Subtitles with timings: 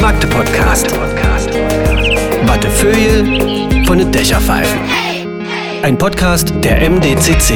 [0.00, 0.86] Magde Podcast.
[2.46, 4.78] Wattefeuille von den Dächerpfeifen.
[5.82, 7.54] Ein Podcast der MDCC.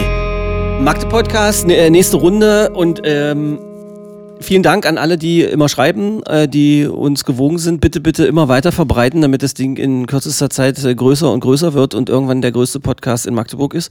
[0.81, 3.59] Magde Podcast, ne- äh, nächste Runde und ähm,
[4.41, 7.81] vielen Dank an alle, die immer schreiben, äh, die uns gewogen sind.
[7.81, 11.75] Bitte, bitte immer weiter verbreiten, damit das Ding in kürzester Zeit äh, größer und größer
[11.75, 13.91] wird und irgendwann der größte Podcast in Magdeburg ist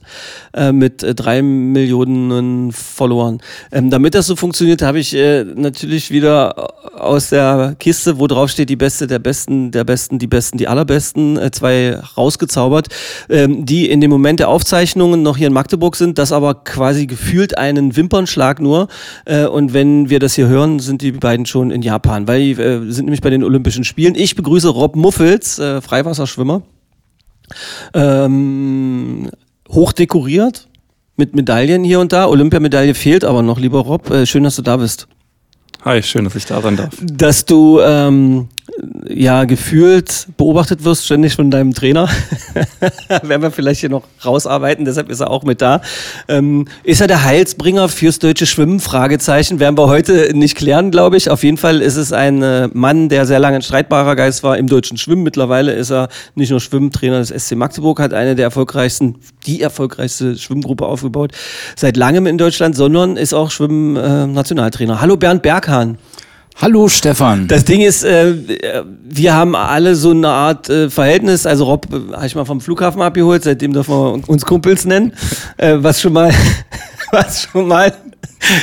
[0.54, 3.40] äh, mit drei Millionen Followern.
[3.72, 5.16] Ähm, damit das so funktioniert, habe ich
[5.54, 10.26] natürlich wieder aus der Kiste, wo drauf steht, die Beste der Besten, der Besten, die
[10.26, 12.88] Besten, die Allerbesten, zwei rausgezaubert,
[13.28, 17.06] ähm, die in dem Moment der Aufzeichnungen noch hier in Magdeburg sind, das aber quasi
[17.06, 18.88] gefühlt einen Wimpernschlag nur.
[19.26, 22.90] Und wenn wir das hier hören, sind die beiden schon in Japan, weil die äh,
[22.90, 24.14] sind nämlich bei den Olympischen Spielen.
[24.14, 26.62] Ich begrüße Rob Muffels, äh, Freiwasserschwimmer,
[27.92, 29.30] ähm,
[29.68, 30.68] hochdekoriert
[31.16, 32.28] mit Medaillen hier und da.
[32.28, 34.08] Olympiamedaille fehlt aber noch, lieber Rob.
[34.10, 35.08] Äh, schön, dass du da bist.
[35.84, 36.94] Hi, schön, dass ich da sein darf.
[37.02, 38.48] Dass du ähm,
[39.08, 42.08] ja gefühlt beobachtet wirst, ständig von deinem Trainer.
[43.22, 45.80] Werden wir vielleicht hier noch rausarbeiten, deshalb ist er auch mit da.
[46.28, 48.80] Ähm, ist er der Heilsbringer fürs deutsche Schwimmen?
[48.80, 49.60] Fragezeichen.
[49.60, 51.30] Werden wir heute nicht klären, glaube ich.
[51.30, 54.58] Auf jeden Fall ist es ein äh, Mann, der sehr lange ein streitbarer Geist war
[54.58, 55.22] im deutschen Schwimmen.
[55.22, 60.36] Mittlerweile ist er nicht nur Schwimmtrainer des SC Magdeburg, hat eine der erfolgreichsten, die erfolgreichste
[60.36, 61.32] Schwimmgruppe aufgebaut
[61.76, 65.00] seit langem in Deutschland, sondern ist auch Schwimm-Nationaltrainer.
[65.00, 65.98] Hallo Bernd Berghahn.
[66.60, 67.46] Hallo Stefan.
[67.46, 68.34] Das Ding ist, äh,
[69.08, 71.46] wir haben alle so eine Art äh, Verhältnis.
[71.46, 75.12] Also Rob äh, habe ich mal vom Flughafen abgeholt, seitdem dürfen wir uns Kumpels nennen,
[75.56, 76.32] äh, was schon mal,
[77.12, 77.92] was schon mal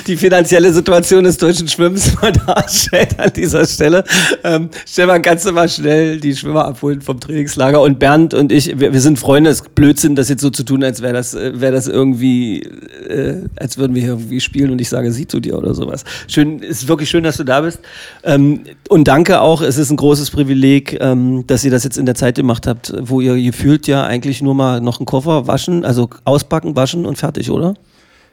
[0.08, 4.04] die finanzielle Situation des deutschen Schwimmens mal darstellt an dieser Stelle.
[4.44, 7.82] Ähm, Stefan, kannst du mal schnell die Schwimmer abholen vom Trainingslager?
[7.82, 9.50] Und Bernd und ich, wir, wir sind Freunde.
[9.50, 12.62] Es ist Blödsinn, das jetzt so zu tun, als wäre das, äh, wäre das irgendwie,
[13.08, 16.04] äh, als würden wir hier irgendwie spielen und ich sage sie zu dir oder sowas.
[16.28, 17.80] Schön, ist wirklich schön, dass du da bist.
[18.24, 19.62] Ähm, und danke auch.
[19.62, 22.94] Es ist ein großes Privileg, ähm, dass ihr das jetzt in der Zeit gemacht habt,
[23.00, 27.18] wo ihr gefühlt ja eigentlich nur mal noch einen Koffer waschen, also auspacken, waschen und
[27.18, 27.76] fertig, oder?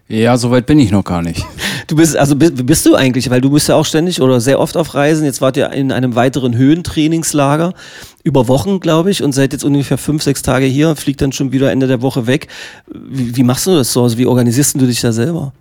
[0.08, 1.44] Ja, soweit bin ich noch gar nicht.
[1.86, 4.60] Du bist, also bist, bist du eigentlich, weil du bist ja auch ständig oder sehr
[4.60, 5.24] oft auf Reisen.
[5.24, 7.72] Jetzt wart ihr in einem weiteren Höhentrainingslager
[8.22, 11.52] über Wochen, glaube ich, und seid jetzt ungefähr fünf, sechs Tage hier, fliegt dann schon
[11.52, 12.48] wieder Ende der Woche weg.
[12.92, 14.02] Wie, wie machst du das so?
[14.02, 15.52] Also wie organisierst du dich da selber?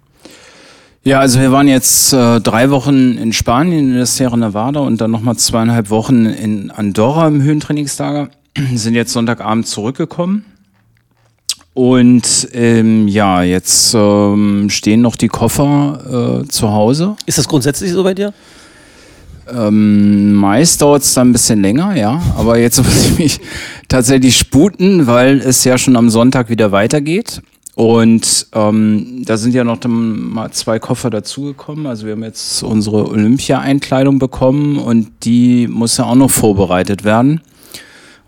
[1.04, 5.02] Ja, also wir waren jetzt äh, drei Wochen in Spanien in der Sierra Nevada und
[5.02, 8.30] dann nochmal zweieinhalb Wochen in Andorra im Höhentrainingslager.
[8.76, 10.46] Sind jetzt Sonntagabend zurückgekommen.
[11.74, 17.16] Und ähm, ja, jetzt ähm, stehen noch die Koffer äh, zu Hause.
[17.26, 18.34] Ist das grundsätzlich so bei dir?
[19.50, 22.22] Ähm, meist dauert es dann ein bisschen länger, ja.
[22.38, 23.40] Aber jetzt muss ich mich
[23.88, 27.42] tatsächlich sputen, weil es ja schon am Sonntag wieder weitergeht.
[27.76, 31.86] Und ähm, da sind ja noch mal zwei Koffer dazugekommen.
[31.88, 37.42] Also wir haben jetzt unsere Olympia-Einkleidung bekommen und die muss ja auch noch vorbereitet werden.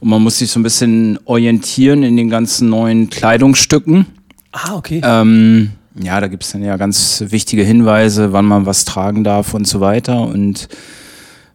[0.03, 4.05] Und man muss sich so ein bisschen orientieren in den ganzen neuen Kleidungsstücken.
[4.51, 4.99] Ah, okay.
[5.01, 9.65] Ähm, ja, da gibt's dann ja ganz wichtige Hinweise, wann man was tragen darf und
[9.65, 10.19] so weiter.
[10.27, 10.67] Und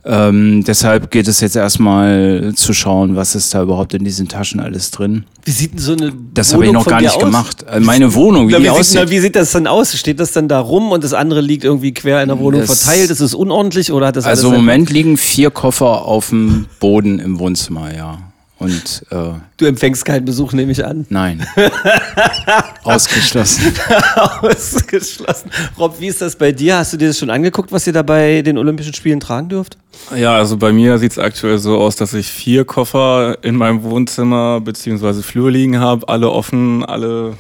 [0.07, 4.61] ähm, deshalb geht es jetzt erstmal zu schauen, was ist da überhaupt in diesen Taschen
[4.61, 5.25] alles drin.
[5.45, 7.23] Wie sieht denn so eine Das habe ich noch gar nicht aus?
[7.23, 7.67] gemacht.
[7.71, 9.01] Äh, Meine Wohnung, wie Na, die wie, sieht, aussieht.
[9.05, 9.95] na, wie sieht das dann aus?
[9.95, 12.83] Steht das dann da rum und das andere liegt irgendwie quer in der Wohnung Das-
[12.85, 13.11] verteilt?
[13.11, 17.19] Ist es unordentlich oder hat das Also im Moment liegen vier Koffer auf dem Boden
[17.19, 18.21] im Wohnzimmer, ja.
[18.59, 21.07] Und äh, Du empfängst keinen Besuch, nehme ich an.
[21.11, 21.47] nein.
[22.83, 23.73] Ausgeschlossen.
[24.43, 25.51] Ausgeschlossen.
[25.79, 26.79] Rob, wie ist das bei dir?
[26.79, 29.79] Hast du dir das schon angeguckt, was ihr da bei den Olympischen Spielen tragen dürft?
[30.17, 33.83] Ja, also bei mir sieht es aktuell so aus, dass ich vier Koffer in meinem
[33.83, 37.35] Wohnzimmer beziehungsweise Flur liegen habe, alle offen, alle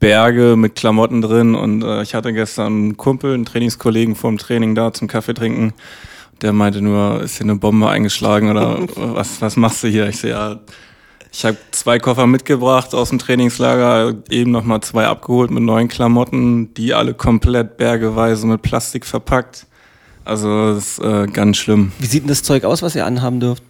[0.00, 1.54] Berge mit Klamotten drin.
[1.54, 5.72] Und äh, ich hatte gestern einen Kumpel, einen Trainingskollegen vorm Training da zum Kaffee trinken.
[6.42, 10.08] Der meinte nur, ist hier eine Bombe eingeschlagen oder was, was machst du hier?
[10.08, 10.60] Ich sehe ja,
[11.32, 16.72] ich habe zwei Koffer mitgebracht aus dem Trainingslager, eben nochmal zwei abgeholt mit neuen Klamotten,
[16.74, 19.66] die alle komplett bergeweise mit Plastik verpackt.
[20.24, 21.92] Also das ist äh, ganz schlimm.
[21.98, 23.62] Wie sieht denn das Zeug aus, was ihr anhaben dürft?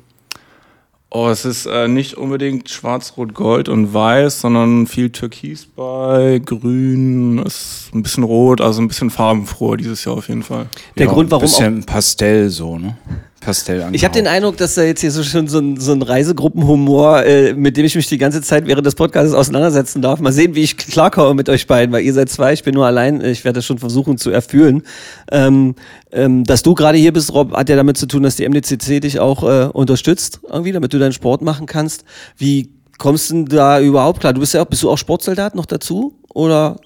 [1.19, 6.43] Oh, es ist äh, nicht unbedingt schwarz, rot, gold und weiß, sondern viel Türkis bei,
[6.45, 10.67] grün, ist ein bisschen rot, also ein bisschen farbenfroh dieses Jahr auf jeden Fall.
[10.99, 12.99] Der ja, Grund, warum auch bisschen Pastell so, ne?
[13.47, 16.03] Pastell Ich habe den Eindruck, dass da jetzt hier so schon so ein, so ein
[16.03, 20.19] Reisegruppenhumor, äh, mit dem ich mich die ganze Zeit während des Podcasts auseinandersetzen darf.
[20.19, 22.87] Mal sehen, wie ich klarkomme mit euch beiden, weil ihr seid zwei, ich bin nur
[22.87, 23.21] allein.
[23.21, 24.83] Ich werde das schon versuchen zu erfüllen.
[25.31, 25.77] Ähm,
[26.11, 29.01] ähm, dass du gerade hier bist, Rob, hat ja damit zu tun, dass die MDCC
[29.01, 32.05] dich auch äh, unterstützt, irgendwie, damit du deinen Sport machen kannst.
[32.37, 34.33] Wie kommst du denn da überhaupt klar?
[34.33, 36.15] Du bist ja auch, bist du auch Sportsoldat noch dazu?
[36.37, 36.77] oder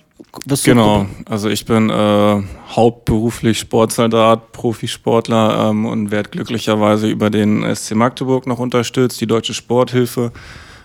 [0.46, 7.64] du Genau, also ich bin äh, hauptberuflich Sportsoldat, Profisportler ähm, und werde glücklicherweise über den
[7.74, 10.32] SC Magdeburg noch unterstützt, die Deutsche Sporthilfe.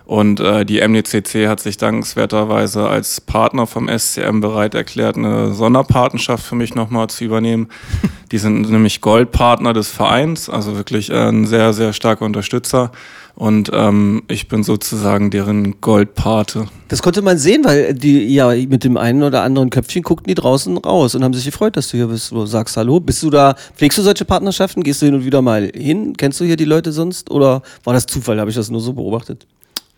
[0.06, 6.46] Und äh, die MDCC hat sich dankenswerterweise als Partner vom SCM bereit erklärt, eine Sonderpatenschaft
[6.46, 7.70] für mich nochmal zu übernehmen.
[8.32, 12.92] Die sind nämlich Goldpartner des Vereins, also wirklich ein sehr, sehr starker Unterstützer.
[13.36, 16.68] Und ähm, ich bin sozusagen deren Goldpate.
[16.88, 20.36] Das konnte man sehen, weil die ja mit dem einen oder anderen Köpfchen guckten die
[20.36, 22.32] draußen raus und haben sich gefreut, dass du hier bist.
[22.32, 23.00] Du sagst Hallo.
[23.00, 24.84] Bist du da, pflegst du solche Partnerschaften?
[24.84, 26.16] Gehst du hin und wieder mal hin?
[26.16, 27.30] Kennst du hier die Leute sonst?
[27.30, 28.40] Oder war das Zufall?
[28.40, 29.46] Habe ich das nur so beobachtet?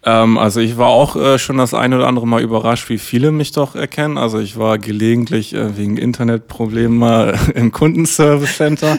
[0.08, 3.32] Ähm, also ich war auch äh, schon das eine oder andere Mal überrascht, wie viele
[3.32, 4.18] mich doch erkennen.
[4.18, 8.98] Also ich war gelegentlich äh, wegen Internetproblemen mal im Kundenservice Center.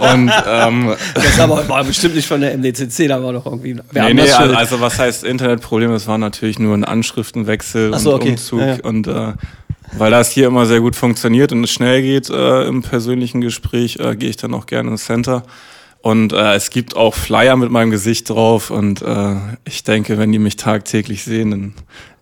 [0.00, 3.76] und ähm, Das aber, war bestimmt nicht von der MDCC, da war doch irgendwie.
[3.92, 4.56] Wer nee, nee, schuld.
[4.56, 5.92] also was heißt Internetproblem?
[5.92, 8.30] Es war natürlich nur ein Anschriftenwechsel so, und okay.
[8.30, 8.78] Umzug Ja, ja.
[8.82, 9.34] und äh,
[9.96, 13.98] weil das hier immer sehr gut funktioniert und es schnell geht äh, im persönlichen Gespräch,
[14.00, 15.44] äh, gehe ich dann auch gerne ins Center.
[16.08, 19.34] Und äh, es gibt auch Flyer mit meinem Gesicht drauf und äh,
[19.66, 21.74] ich denke, wenn die mich tagtäglich sehen, dann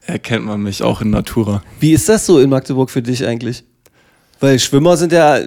[0.05, 1.62] erkennt man mich auch in Natura.
[1.79, 3.62] Wie ist das so in Magdeburg für dich eigentlich?
[4.41, 5.44] Weil Schwimmer sind ja, äh,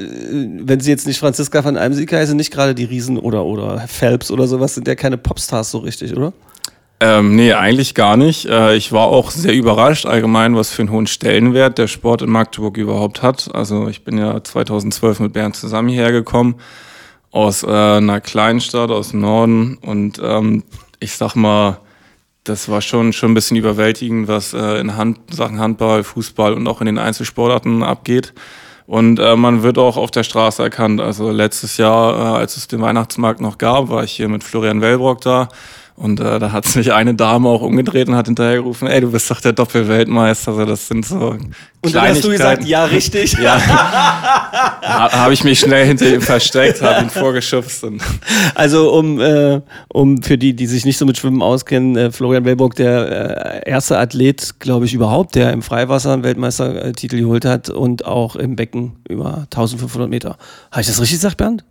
[0.62, 4.32] wenn sie jetzt nicht Franziska von Eimsig heißen, nicht gerade die Riesen oder, oder Phelps
[4.32, 6.32] oder sowas, sind ja keine Popstars so richtig, oder?
[7.02, 8.46] Ähm, nee, eigentlich gar nicht.
[8.46, 12.30] Äh, ich war auch sehr überrascht allgemein, was für einen hohen Stellenwert der Sport in
[12.30, 13.54] Magdeburg überhaupt hat.
[13.54, 16.56] Also ich bin ja 2012 mit Bernd zusammen hierher gekommen
[17.32, 20.64] aus äh, einer Kleinstadt aus dem Norden und ähm,
[21.00, 21.80] ich sag mal,
[22.44, 26.68] das war schon schon ein bisschen überwältigend, was äh, in Hand, Sachen Handball, Fußball und
[26.68, 28.34] auch in den Einzelsportarten abgeht.
[28.88, 31.00] Und äh, man wird auch auf der Straße erkannt.
[31.00, 34.82] Also letztes Jahr, äh, als es den Weihnachtsmarkt noch gab, war ich hier mit Florian
[34.82, 35.50] Wellbrock da.
[36.00, 39.12] Und äh, da hat sich eine Dame auch umgedreht und hat hinterher gerufen, ey, du
[39.12, 40.52] bist doch der Doppelweltmeister.
[40.52, 41.36] Also das sind so
[41.82, 43.34] Und dann hast du gesagt, ja, richtig.
[43.34, 43.60] Ja.
[43.68, 48.02] ha, habe ich mich schnell hinter ihm versteckt, habe ihn vorgeschubst und
[48.56, 49.60] Also um, äh,
[49.90, 53.70] um für die, die sich nicht so mit Schwimmen auskennen, äh, Florian Wellburg, der äh,
[53.70, 58.56] erste Athlet, glaube ich, überhaupt, der im Freiwasser einen Weltmeistertitel geholt hat und auch im
[58.56, 60.38] Becken über 1500 Meter.
[60.72, 61.66] Habe ich das richtig gesagt, Bernd?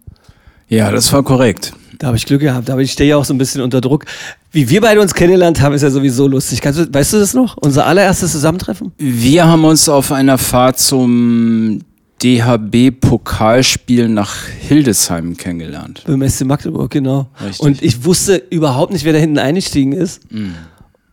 [0.69, 1.73] Ja, das war korrekt.
[1.99, 4.05] Da habe ich Glück gehabt, aber ich stehe ja auch so ein bisschen unter Druck.
[4.53, 6.61] Wie wir beide uns kennengelernt haben, ist ja sowieso lustig.
[6.61, 7.57] Kannst du, weißt du das noch?
[7.57, 8.93] Unser allererstes Zusammentreffen?
[8.97, 11.81] Wir haben uns auf einer Fahrt zum
[12.23, 16.05] DHB-Pokalspiel nach Hildesheim kennengelernt.
[16.07, 17.29] Beim SC Magdeburg, genau.
[17.41, 17.61] Richtig.
[17.61, 20.23] Und ich wusste überhaupt nicht, wer da hinten eingestiegen ist.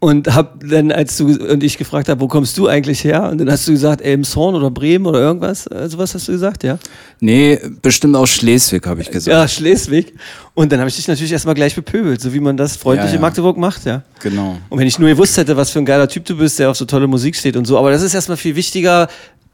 [0.05, 3.27] Und hab dann, als du und ich gefragt habe, wo kommst du eigentlich her?
[3.31, 5.65] Und dann hast du gesagt, Elmshorn oder Bremen oder irgendwas.
[5.65, 6.77] Äh, sowas hast du gesagt, ja?
[7.21, 9.35] Nee, bestimmt aus Schleswig, habe ich gesagt.
[9.35, 10.13] Ja, Schleswig.
[10.53, 13.13] Und dann habe ich dich natürlich erstmal gleich bepöbelt, so wie man das freundlich Ja,
[13.13, 13.15] ja.
[13.15, 14.03] in Magdeburg macht, ja.
[14.21, 14.57] Genau.
[14.69, 16.77] Und wenn ich nur gewusst hätte, was für ein geiler Typ du bist, der auf
[16.77, 17.75] so tolle Musik steht und so.
[17.75, 19.07] Aber das ist erstmal viel wichtiger.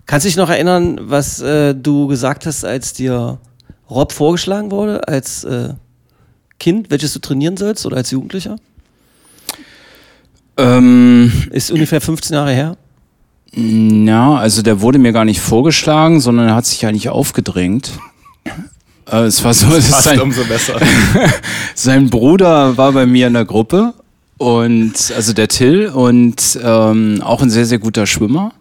[0.05, 3.39] Kannst du dich noch erinnern, was äh, du gesagt hast, als dir
[3.89, 5.75] Rob vorgeschlagen wurde, als äh,
[6.59, 8.57] Kind, welches du trainieren sollst oder als Jugendlicher?
[10.61, 12.77] Ähm, Ist ungefähr 15 Jahre her.
[13.53, 17.91] na, also der wurde mir gar nicht vorgeschlagen, sondern er hat sich eigentlich aufgedrängt.
[19.11, 20.79] Äh, es war so, fast sein, umso besser.
[21.75, 23.93] sein Bruder war bei mir in der Gruppe
[24.37, 28.53] und also der Till und ähm, auch ein sehr, sehr guter Schwimmer.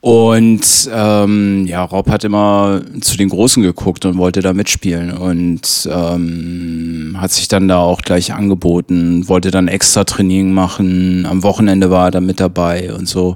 [0.00, 5.88] Und ähm, ja, Rob hat immer zu den Großen geguckt und wollte da mitspielen und
[5.90, 11.90] ähm, hat sich dann da auch gleich angeboten, wollte dann extra Training machen, am Wochenende
[11.90, 13.34] war er da mit dabei und so.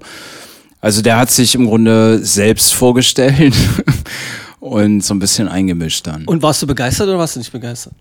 [0.80, 3.54] Also der hat sich im Grunde selbst vorgestellt
[4.60, 6.24] und so ein bisschen eingemischt dann.
[6.24, 7.94] Und warst du begeistert oder warst du nicht begeistert?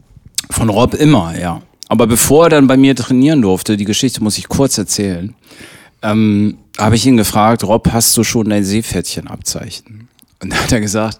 [0.50, 1.62] Von Rob immer, ja.
[1.88, 5.34] Aber bevor er dann bei mir trainieren durfte, die Geschichte muss ich kurz erzählen,
[6.02, 10.08] ähm, habe ich ihn gefragt, Rob, hast du schon dein Seepferdchenabzeichen?
[10.42, 11.20] Und da hat er gesagt,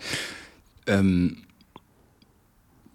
[0.88, 1.38] ähm,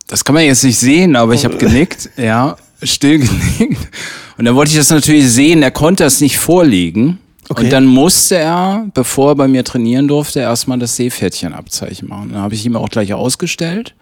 [0.07, 3.89] das kann man jetzt nicht sehen, aber ich habe genickt, ja, still genickt.
[4.37, 7.19] Und dann wollte ich das natürlich sehen, er konnte das nicht vorlegen.
[7.49, 7.65] Okay.
[7.65, 12.31] Und dann musste er, bevor er bei mir trainieren durfte, erstmal das Seepferdchenabzeichen machen.
[12.33, 13.95] Dann habe ich ihm auch gleich ausgestellt.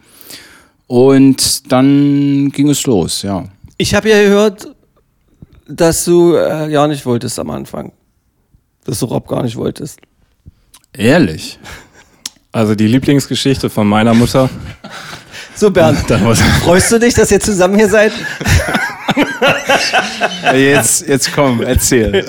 [0.86, 3.44] Und dann ging es los, ja.
[3.78, 4.68] Ich habe ja gehört,
[5.66, 7.92] dass du äh, ja nicht wolltest am Anfang.
[8.84, 10.00] Dass du Rob gar nicht wolltest.
[10.92, 11.58] Ehrlich?
[12.50, 14.50] Also die Lieblingsgeschichte von meiner Mutter.
[15.54, 15.98] So, Bernd,
[16.64, 18.12] freust du dich, dass ihr zusammen hier seid?
[20.54, 22.24] Jetzt, jetzt komm, erzähl.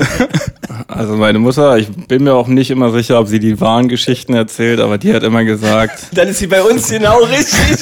[0.88, 4.34] also meine Mutter, ich bin mir auch nicht immer sicher, ob sie die wahren Geschichten
[4.34, 7.80] erzählt, aber die hat immer gesagt, Dann ist sie bei uns genau richtig.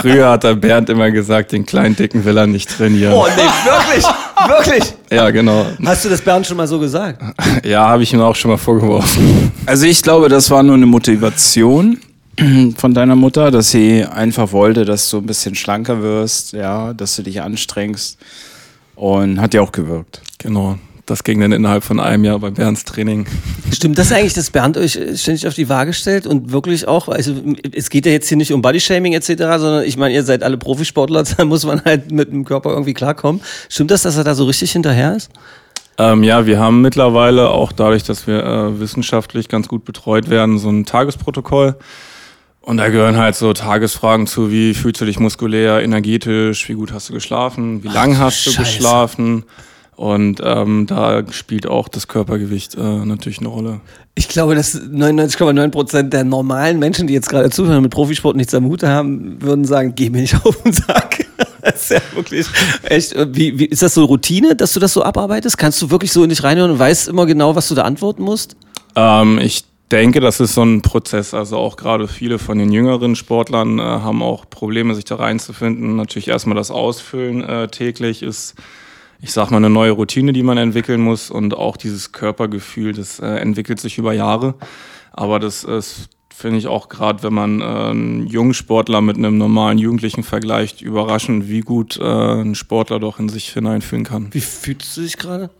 [0.00, 3.12] früher hat der Bernd immer gesagt, den kleinen Dicken will er nicht trainieren.
[3.14, 4.04] Oh, nee, wirklich?
[4.48, 4.94] Wirklich?
[5.10, 5.66] Ja, genau.
[5.84, 7.22] Hast du das Bernd schon mal so gesagt?
[7.64, 9.52] Ja, habe ich ihm auch schon mal vorgeworfen.
[9.66, 11.98] Also ich glaube, das war nur eine Motivation
[12.76, 17.16] von deiner Mutter, dass sie einfach wollte, dass du ein bisschen schlanker wirst, ja, dass
[17.16, 18.18] du dich anstrengst.
[18.94, 20.20] Und hat ja auch gewirkt.
[20.38, 20.78] Genau.
[21.08, 23.26] Das ging dann innerhalb von einem Jahr bei Bernds Training.
[23.72, 27.34] Stimmt das eigentlich, dass Bernd euch ständig auf die Waage stellt und wirklich auch, also
[27.72, 30.58] es geht ja jetzt hier nicht um Bodyshaming etc., sondern ich meine, ihr seid alle
[30.58, 33.40] Profisportler, da muss man halt mit dem Körper irgendwie klarkommen.
[33.70, 35.30] Stimmt das, dass er da so richtig hinterher ist?
[35.96, 40.58] Ähm, ja, wir haben mittlerweile auch dadurch, dass wir äh, wissenschaftlich ganz gut betreut werden,
[40.58, 41.76] so ein Tagesprotokoll.
[42.60, 46.92] Und da gehören halt so Tagesfragen zu, wie fühlst du dich muskulär, energetisch, wie gut
[46.92, 48.72] hast du geschlafen, wie lang hast du Scheiße.
[48.72, 49.44] geschlafen.
[49.98, 53.80] Und ähm, da spielt auch das Körpergewicht äh, natürlich eine Rolle.
[54.14, 58.54] Ich glaube, dass 99,9 Prozent der normalen Menschen, die jetzt gerade zuhören mit Profisport nichts
[58.54, 61.26] am Hut haben, würden sagen, geh mir nicht auf den Sack.
[61.62, 62.46] Das ist ja wirklich
[62.84, 63.12] echt.
[63.14, 65.58] äh, Wie, wie, ist das so Routine, dass du das so abarbeitest?
[65.58, 68.22] Kannst du wirklich so in dich reinhören und weißt immer genau, was du da antworten
[68.22, 68.54] musst?
[68.94, 71.34] Ähm, ich denke, das ist so ein Prozess.
[71.34, 75.96] Also auch gerade viele von den jüngeren Sportlern äh, haben auch Probleme, sich da reinzufinden.
[75.96, 78.54] Natürlich erstmal das Ausfüllen äh, täglich ist,
[79.20, 81.30] ich sag mal, eine neue Routine, die man entwickeln muss.
[81.30, 84.54] Und auch dieses Körpergefühl, das äh, entwickelt sich über Jahre.
[85.12, 89.38] Aber das ist, finde ich auch gerade, wenn man äh, einen jungen Sportler mit einem
[89.38, 94.28] normalen Jugendlichen vergleicht, überraschend, wie gut äh, ein Sportler doch in sich hineinfühlen kann.
[94.32, 95.50] Wie fühlst du dich gerade?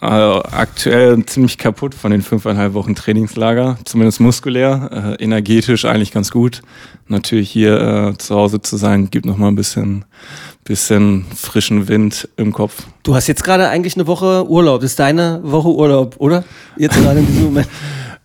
[0.00, 6.30] Also aktuell ziemlich kaputt von den fünfeinhalb Wochen Trainingslager, zumindest muskulär, äh, energetisch eigentlich ganz
[6.30, 6.62] gut.
[7.08, 10.04] Natürlich hier äh, zu Hause zu sein, gibt noch mal ein bisschen,
[10.64, 12.84] bisschen frischen Wind im Kopf.
[13.02, 14.80] Du hast jetzt gerade eigentlich eine Woche Urlaub.
[14.80, 16.44] Das ist deine Woche Urlaub, oder?
[16.76, 17.68] Jetzt gerade in diesem Moment.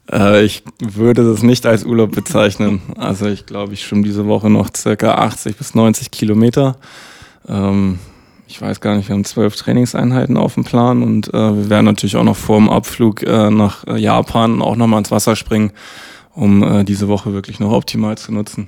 [0.09, 2.81] Äh, ich würde das nicht als Urlaub bezeichnen.
[2.97, 6.77] Also ich glaube, ich schwimme diese Woche noch circa 80 bis 90 Kilometer.
[7.45, 7.99] Ähm,
[8.47, 11.85] ich weiß gar nicht, wir haben zwölf Trainingseinheiten auf dem Plan und äh, wir werden
[11.85, 15.71] natürlich auch noch vor dem Abflug äh, nach äh, Japan auch nochmal ins Wasser springen,
[16.33, 18.67] um äh, diese Woche wirklich noch optimal zu nutzen.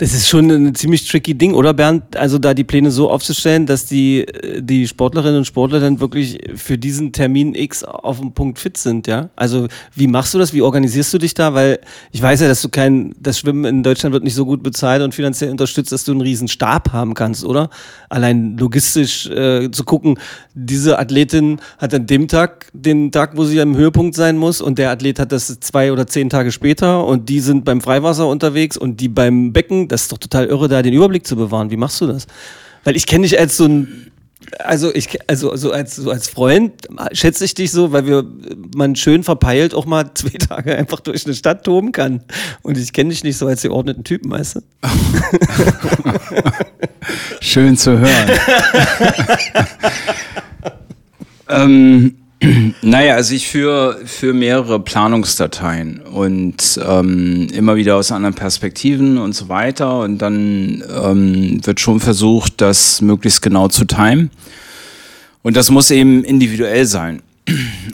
[0.00, 2.16] Das ist schon ein ziemlich tricky Ding, oder Bernd?
[2.16, 6.38] Also da die Pläne so aufzustellen, dass die, äh, die Sportlerinnen und Sportler dann wirklich
[6.54, 9.28] für diesen Termin X auf dem Punkt fit sind, ja?
[9.36, 10.54] Also wie machst du das?
[10.54, 11.52] Wie organisierst du dich da?
[11.52, 11.80] Weil
[12.12, 15.02] ich weiß ja, dass du kein, das Schwimmen in Deutschland wird nicht so gut bezahlt
[15.02, 17.68] und finanziell unterstützt, dass du einen riesen Stab haben kannst, oder?
[18.08, 20.18] Allein logistisch äh, zu gucken,
[20.54, 24.78] diese Athletin hat an dem Tag den Tag, wo sie am Höhepunkt sein muss und
[24.78, 28.78] der Athlet hat das zwei oder zehn Tage später und die sind beim Freiwasser unterwegs
[28.78, 31.70] und die beim Becken, das ist doch total irre, da den Überblick zu bewahren.
[31.70, 32.26] Wie machst du das?
[32.84, 34.10] Weil ich kenne dich als so ein,
[34.58, 36.72] also ich, also so als so als Freund
[37.12, 38.24] schätze ich dich so, weil wir
[38.74, 42.22] man schön verpeilt auch mal zwei Tage einfach durch eine Stadt toben kann.
[42.62, 44.60] Und ich kenne dich nicht so als geordneten Typen, weißt du?
[47.40, 48.28] Schön zu hören.
[51.48, 52.19] ähm,
[52.82, 59.34] naja, also ich führe für mehrere Planungsdateien und ähm, immer wieder aus anderen Perspektiven und
[59.34, 60.00] so weiter.
[60.00, 64.30] Und dann ähm, wird schon versucht, das möglichst genau zu timen.
[65.42, 67.22] Und das muss eben individuell sein.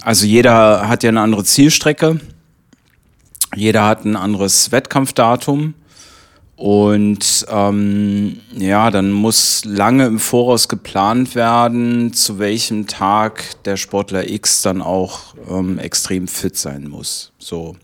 [0.03, 2.21] Also jeder hat ja eine andere Zielstrecke.
[3.55, 5.75] Jeder hat ein anderes Wettkampfdatum.
[6.57, 14.31] Und ähm, ja, dann muss lange im Voraus geplant werden, zu welchem Tag der Sportler
[14.31, 17.33] X dann auch ähm, extrem fit sein muss.
[17.39, 17.77] So.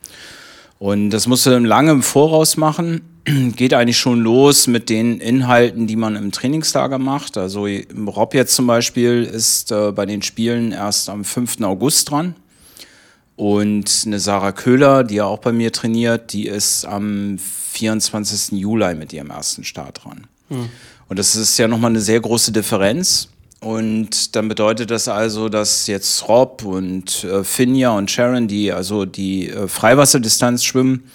[0.79, 3.03] Und das musst du dann lange im Voraus machen.
[3.57, 7.37] Geht eigentlich schon los mit den Inhalten, die man im Trainingslager macht.
[7.37, 7.69] Also
[8.07, 11.61] Rob jetzt zum Beispiel ist äh, bei den Spielen erst am 5.
[11.61, 12.37] August dran.
[13.43, 17.41] Und eine Sarah Köhler, die ja auch bei mir trainiert, die ist am
[17.73, 18.57] 24.
[18.57, 20.29] Juli mit ihrem ersten Start dran.
[21.09, 23.31] Und das ist ja nochmal eine sehr große Differenz.
[23.59, 29.07] Und dann bedeutet das also, dass jetzt Rob und äh, Finja und Sharon, die also
[29.07, 31.11] die äh, Freiwasserdistanz schwimmen,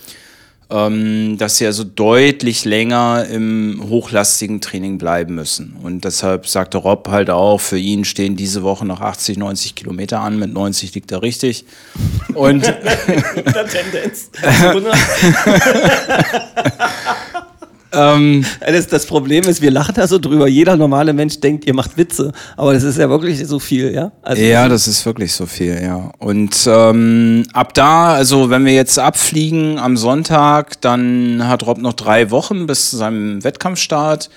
[0.69, 5.77] ähm, dass sie also deutlich länger im hochlastigen Training bleiben müssen.
[5.81, 10.19] Und deshalb sagte Rob halt auch, für ihn stehen diese Woche noch 80, 90 Kilometer
[10.19, 11.65] an, mit 90 liegt er richtig.
[12.33, 12.63] Und
[13.71, 14.29] Tendenz.
[17.91, 20.47] ähm, Das, das Problem ist, wir lachen da so drüber.
[20.47, 22.31] Jeder normale Mensch denkt, ihr macht Witze.
[22.55, 24.11] Aber das ist ja wirklich so viel, ja?
[24.21, 26.11] Also Ja, das ist wirklich so viel, ja.
[26.19, 31.93] Und ähm, ab da, also wenn wir jetzt abfliegen am Sonntag, dann hat Rob noch
[31.93, 34.29] drei Wochen bis zu seinem Wettkampfstart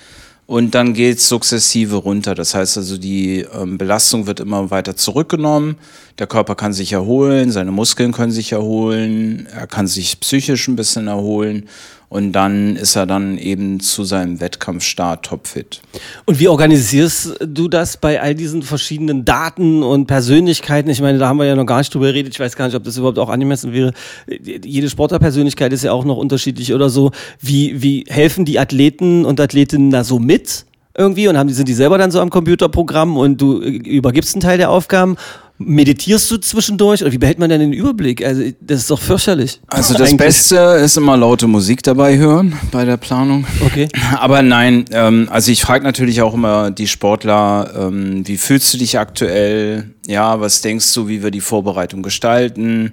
[0.51, 2.35] und dann geht's sukzessive runter.
[2.35, 5.77] Das heißt also, die ähm, Belastung wird immer weiter zurückgenommen.
[6.19, 10.75] Der Körper kann sich erholen, seine Muskeln können sich erholen, er kann sich psychisch ein
[10.75, 11.69] bisschen erholen.
[12.11, 15.81] Und dann ist er dann eben zu seinem Wettkampfstart topfit.
[16.27, 20.91] Und wie organisierst du das bei all diesen verschiedenen Daten und Persönlichkeiten?
[20.91, 22.35] Ich meine, da haben wir ja noch gar nicht drüber geredet.
[22.35, 23.93] Ich weiß gar nicht, ob das überhaupt auch angemessen wäre.
[24.27, 27.13] Jede Sportlerpersönlichkeit ist ja auch noch unterschiedlich oder so.
[27.41, 30.67] Wie, wie helfen die Athleten und Athletinnen da so mit?
[30.99, 34.43] Irgendwie und haben sind die selber dann so am Computerprogramm und du äh, übergibst einen
[34.43, 35.17] Teil der Aufgaben
[35.63, 38.25] Meditierst du zwischendurch oder wie behält man denn den Überblick?
[38.25, 39.61] Also, das ist doch fürchterlich.
[39.67, 40.17] Also das Eigentlich.
[40.17, 43.45] Beste ist immer laute Musik dabei hören bei der Planung.
[43.61, 43.89] Okay.
[44.19, 48.79] Aber nein, ähm, also ich frage natürlich auch immer die Sportler, ähm, wie fühlst du
[48.79, 49.91] dich aktuell?
[50.07, 52.93] Ja, was denkst du, wie wir die Vorbereitung gestalten?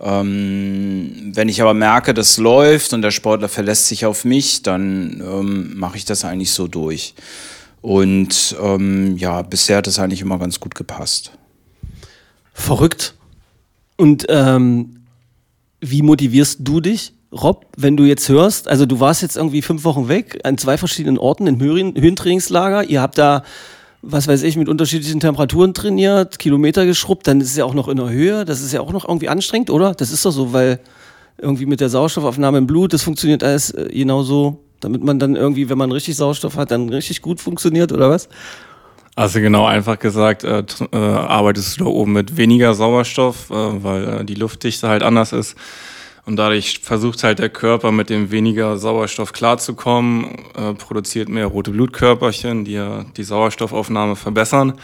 [0.00, 5.22] Ähm, wenn ich aber merke, das läuft und der Sportler verlässt sich auf mich, dann
[5.22, 7.14] ähm, mache ich das eigentlich so durch.
[7.82, 11.32] Und ähm, ja, bisher hat das eigentlich immer ganz gut gepasst.
[12.58, 13.14] Verrückt.
[13.96, 15.04] Und ähm,
[15.80, 19.84] wie motivierst du dich, Rob, wenn du jetzt hörst, also du warst jetzt irgendwie fünf
[19.84, 23.42] Wochen weg an zwei verschiedenen Orten im Höhen Höhentrainingslager, ihr habt da,
[24.02, 27.88] was weiß ich, mit unterschiedlichen Temperaturen trainiert, Kilometer geschrubbt, dann ist es ja auch noch
[27.88, 29.94] in der Höhe, das ist ja auch noch irgendwie anstrengend, oder?
[29.94, 30.80] Das ist doch so, weil
[31.38, 35.68] irgendwie mit der Sauerstoffaufnahme im Blut, das funktioniert alles äh, genauso, damit man dann irgendwie,
[35.68, 38.28] wenn man richtig Sauerstoff hat, dann richtig gut funktioniert, oder was?
[39.18, 44.20] Also genau einfach gesagt, äh, äh, arbeitest du da oben mit weniger Sauerstoff, äh, weil
[44.20, 45.56] äh, die Luftdichte halt anders ist.
[46.24, 51.72] Und dadurch versucht halt der Körper mit dem weniger Sauerstoff klarzukommen, äh, produziert mehr rote
[51.72, 54.74] Blutkörperchen, die ja die Sauerstoffaufnahme verbessern.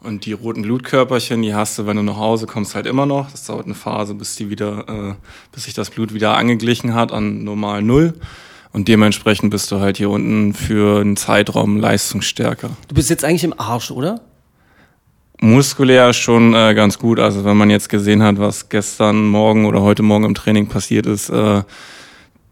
[0.00, 3.30] Und die roten Blutkörperchen, die hast du, wenn du nach Hause kommst, halt immer noch.
[3.30, 5.14] Das dauert eine Phase, bis die wieder, äh,
[5.52, 8.14] bis sich das Blut wieder angeglichen hat an normal Null.
[8.74, 12.70] Und dementsprechend bist du halt hier unten für einen Zeitraum leistungsstärker.
[12.88, 14.20] Du bist jetzt eigentlich im Arsch, oder?
[15.40, 17.20] Muskulär schon äh, ganz gut.
[17.20, 21.06] Also wenn man jetzt gesehen hat, was gestern Morgen oder heute Morgen im Training passiert
[21.06, 21.62] ist, äh,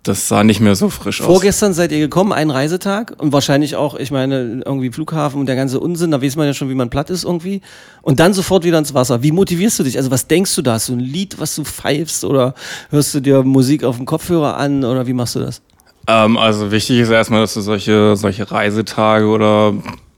[0.04, 1.26] das sah nicht mehr so frisch aus.
[1.26, 5.56] Vorgestern seid ihr gekommen, einen Reisetag und wahrscheinlich auch, ich meine, irgendwie Flughafen und der
[5.56, 7.62] ganze Unsinn, da weiß man ja schon, wie man platt ist irgendwie.
[8.00, 9.24] Und dann sofort wieder ins Wasser.
[9.24, 9.96] Wie motivierst du dich?
[9.96, 10.74] Also was denkst du da?
[10.74, 12.54] Hast du ein Lied, was du pfeifst oder
[12.90, 15.62] hörst du dir Musik auf dem Kopfhörer an oder wie machst du das?
[16.06, 19.74] Ähm, also wichtig ist erstmal, dass du solche, solche Reisetage oder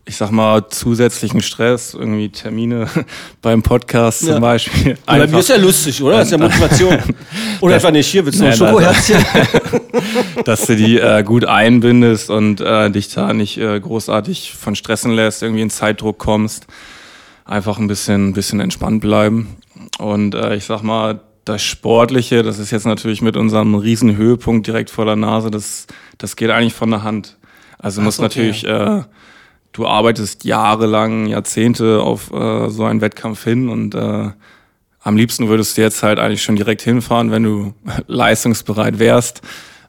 [0.07, 2.89] ich sag mal zusätzlichen Stress, irgendwie Termine
[3.43, 4.35] beim Podcast Ja.
[4.35, 4.99] zum Beispiel.
[5.07, 6.19] Bei mir ist ja lustig, oder?
[6.19, 6.99] Das ist ja Motivation.
[7.61, 9.25] Oder etwa nicht, hier willst du noch ein Nein, Schokoherzchen?
[10.45, 15.13] dass du die äh, gut einbindest und äh, dich da nicht äh, großartig von stressen
[15.13, 16.67] lässt, irgendwie in Zeitdruck kommst.
[17.47, 19.57] Einfach ein bisschen, ein bisschen entspannt bleiben.
[19.99, 24.67] Und äh, ich sag mal, das Sportliche, das ist jetzt natürlich mit unserem riesen Höhepunkt
[24.67, 25.87] direkt vor der Nase, das,
[26.19, 27.39] das geht eigentlich von der Hand.
[27.79, 28.23] Also so, okay.
[28.23, 29.03] natürlich, äh,
[29.73, 34.31] du arbeitest jahrelang, Jahrzehnte auf äh, so einen Wettkampf hin und äh,
[35.01, 37.75] am liebsten würdest du jetzt halt eigentlich schon direkt hinfahren, wenn du
[38.07, 39.43] leistungsbereit wärst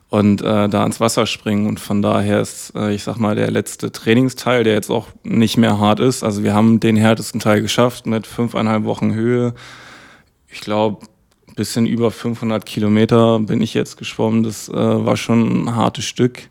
[0.09, 1.67] und äh, da ins Wasser springen.
[1.67, 5.57] Und von daher ist, äh, ich sag mal, der letzte Trainingsteil, der jetzt auch nicht
[5.57, 6.23] mehr hart ist.
[6.23, 9.53] Also wir haben den härtesten Teil geschafft mit fünfeinhalb Wochen Höhe.
[10.49, 11.05] Ich glaube,
[11.55, 14.43] bisschen über 500 Kilometer bin ich jetzt geschwommen.
[14.43, 16.49] Das äh, war schon ein hartes Stück.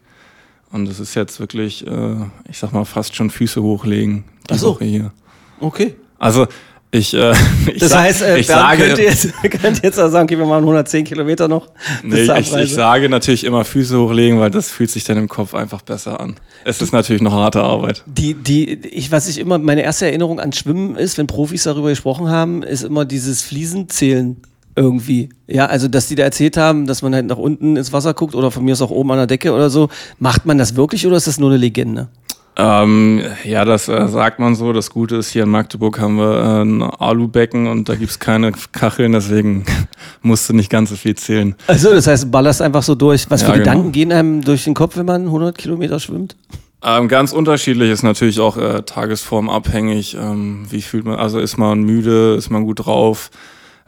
[0.73, 2.17] Und das ist jetzt wirklich, äh,
[2.51, 4.69] ich sag mal, fast schon Füße hochlegen, die Ach so.
[4.71, 5.13] Woche hier.
[5.61, 5.95] Okay.
[6.19, 6.49] Also
[6.91, 7.33] ich, äh,
[7.73, 10.47] ich, Das heißt, äh, ich Bernd sage, könnte jetzt, könnte jetzt auch sagen, okay, wir
[10.47, 11.69] machen 110 Kilometer noch.
[12.03, 15.55] Nee, ich, ich sage natürlich immer Füße hochlegen, weil das fühlt sich dann im Kopf
[15.55, 16.37] einfach besser an.
[16.65, 18.03] Es ist natürlich noch harte Arbeit.
[18.07, 21.89] Die, die, ich, was ich immer, meine erste Erinnerung an Schwimmen ist, wenn Profis darüber
[21.89, 24.41] gesprochen haben, ist immer dieses Fliesenzählen
[24.77, 25.29] irgendwie.
[25.47, 28.35] Ja, also, dass die da erzählt haben, dass man halt nach unten ins Wasser guckt
[28.35, 29.89] oder von mir aus auch oben an der Decke oder so.
[30.19, 32.09] Macht man das wirklich oder ist das nur eine Legende?
[32.57, 34.73] Ähm, ja, das äh, sagt man so.
[34.73, 38.53] Das Gute ist, hier in Magdeburg haben wir äh, ein Alubecken und da gibt's keine
[38.73, 39.65] Kacheln, deswegen
[40.23, 41.57] musst du nicht ganz so viel zählen.
[41.67, 43.29] Also, das heißt, ballerst einfach so durch.
[43.29, 43.65] Was Ja, für genau.
[43.65, 46.37] Gedanken gehen einem durch den Kopf, wenn man 100 Kilometer schwimmt?
[46.85, 50.15] Ähm, ganz unterschiedlich ist natürlich auch äh, tagesformabhängig.
[50.21, 53.31] Ähm, wie fühlt man, also ist man müde, ist man gut drauf?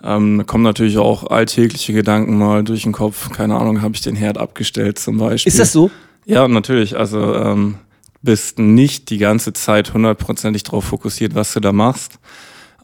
[0.03, 3.31] Ähm, da kommen natürlich auch alltägliche Gedanken mal durch den Kopf.
[3.31, 5.51] Keine Ahnung, habe ich den Herd abgestellt zum Beispiel.
[5.51, 5.91] Ist das so?
[6.27, 6.97] Ja, natürlich.
[6.97, 7.77] Also ähm,
[8.23, 12.19] bist nicht die ganze Zeit hundertprozentig darauf fokussiert, was du da machst.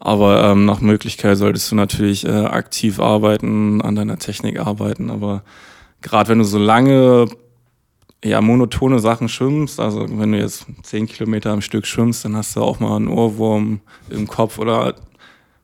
[0.01, 5.11] Aber ähm, nach Möglichkeit solltest du natürlich äh, aktiv arbeiten, an deiner Technik arbeiten.
[5.11, 5.45] Aber
[6.01, 7.27] gerade wenn du so lange,
[8.25, 12.57] ja, monotone Sachen schwimmst, also wenn du jetzt zehn Kilometer am Stück schwimmst, dann hast
[12.57, 14.59] du auch mal einen Ohrwurm im Kopf.
[14.59, 14.95] Oder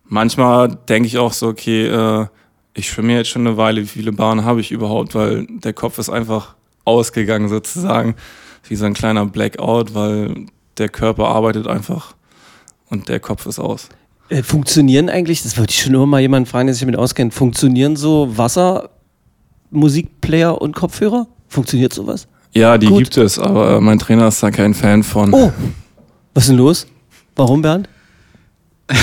[0.09, 2.27] manchmal denke ich auch so, okay, äh,
[2.75, 5.15] ich schwimme jetzt schon eine Weile, wie viele Bahnen habe ich überhaupt?
[5.15, 8.15] Weil der Kopf ist einfach ausgegangen sozusagen,
[8.69, 10.47] wie so ein kleiner Blackout, weil
[10.79, 12.15] der Körper arbeitet einfach
[12.89, 13.89] und der Kopf ist aus.
[14.29, 17.35] Äh, funktionieren eigentlich, das würde ich schon immer mal jemanden fragen, der sich damit auskennt,
[17.35, 18.91] funktionieren so Wasser,
[19.71, 21.27] Musikplayer und Kopfhörer?
[21.49, 22.29] Funktioniert sowas?
[22.55, 22.99] Ja, die Gut.
[22.99, 25.33] gibt es, aber mein Trainer ist da kein Fan von.
[25.33, 25.53] Oh,
[26.35, 26.87] was ist denn los?
[27.37, 27.89] Warum, Bernd?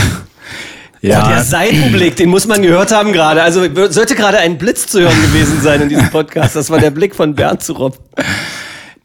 [1.10, 3.42] Ja, Der Seitenblick, den muss man gehört haben gerade.
[3.44, 6.56] Also sollte gerade ein Blitz zu hören gewesen sein in diesem Podcast.
[6.56, 7.98] Das war der Blick von Bernd zu Rob.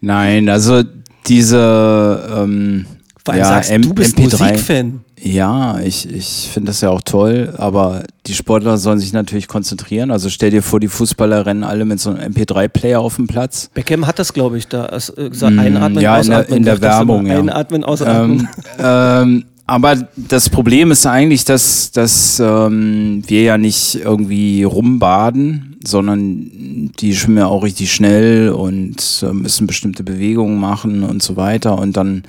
[0.00, 0.82] nein, also
[1.26, 2.86] diese ähm,
[3.24, 4.22] Vor allem ja, sagst M- du bist MP3.
[4.22, 5.00] Musikfan.
[5.22, 10.10] Ja, ich, ich finde das ja auch toll, aber die Sportler sollen sich natürlich konzentrieren.
[10.10, 13.68] Also stell dir vor, die Fußballer rennen alle mit so einem MP3-Player auf dem Platz.
[13.74, 14.86] Beckham hat das, glaube ich, da.
[14.86, 16.56] Es, äh, gesagt, einatmen, Mm, ja, in der- ausatmen.
[16.56, 17.08] in der das immer.
[17.12, 17.38] Werbung, ja.
[17.38, 18.48] Einatmen, ausatmen.
[18.78, 25.76] Ähm, ähm, aber das Problem ist eigentlich, dass, dass ähm, wir ja nicht irgendwie rumbaden,
[25.86, 31.36] sondern die schwimmen ja auch richtig schnell und äh, müssen bestimmte Bewegungen machen und so
[31.36, 31.78] weiter.
[31.78, 32.24] Und dann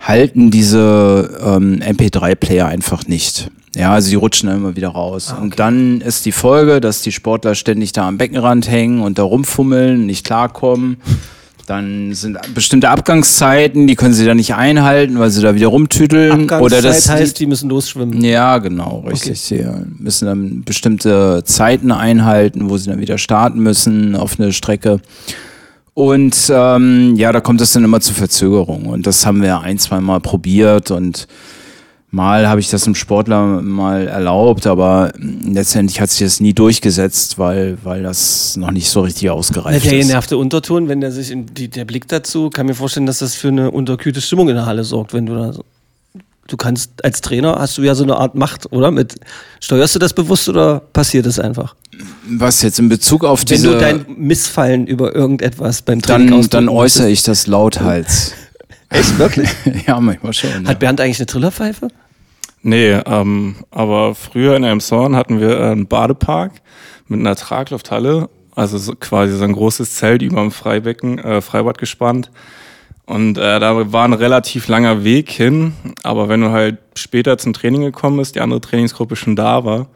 [0.00, 3.50] halten diese ähm, MP3-Player einfach nicht.
[3.76, 5.34] Ja, also die rutschen dann immer wieder raus.
[5.38, 9.24] Und dann ist die Folge, dass die Sportler ständig da am Beckenrand hängen und da
[9.24, 10.96] rumfummeln, nicht klarkommen.
[11.66, 16.50] Dann sind bestimmte Abgangszeiten, die können sie dann nicht einhalten, weil sie da wieder rumtüdeln.
[16.50, 18.22] Oder das heißt, die müssen losschwimmen.
[18.22, 19.40] ja, genau, richtig.
[19.40, 19.64] Sie
[19.98, 25.00] müssen dann bestimmte Zeiten einhalten, wo sie dann wieder starten müssen auf eine Strecke.
[25.94, 28.86] Und ähm, ja, da kommt es dann immer zu Verzögerungen.
[28.86, 31.28] Und das haben wir ein, zwei Mal probiert und
[32.12, 37.38] mal habe ich das einem Sportler mal erlaubt, aber letztendlich hat sich das nie durchgesetzt,
[37.38, 40.06] weil, weil das noch nicht so richtig ausgereift der ist.
[40.06, 43.34] genervte Unterton, wenn der sich in die, der Blick dazu, kann mir vorstellen, dass das
[43.34, 45.64] für eine unterkühlte Stimmung in der Halle sorgt, wenn du da so.
[46.48, 48.90] Du kannst als Trainer hast du ja so eine Art Macht, oder?
[48.90, 49.14] Mit
[49.60, 51.76] steuerst du das bewusst oder passiert es einfach?
[52.28, 56.50] Was jetzt in Bezug auf Wenn diese, du dein Missfallen über irgendetwas beim Training dann,
[56.50, 58.32] dann äußere ich das lauthals.
[58.90, 59.48] Echt wirklich?
[59.86, 60.66] ja, manchmal schon.
[60.66, 61.88] Hat Bernd eigentlich eine Trillerpfeife?
[62.62, 66.52] Nee, ähm, aber früher in Elmshorn hatten wir äh, einen Badepark
[67.08, 71.78] mit einer Traglufthalle, also so quasi so ein großes Zelt über dem Freibecken, äh, Freibad
[71.78, 72.30] gespannt.
[73.04, 75.72] Und äh, da war ein relativ langer Weg hin,
[76.04, 79.88] aber wenn du halt später zum Training gekommen bist, die andere Trainingsgruppe schon da war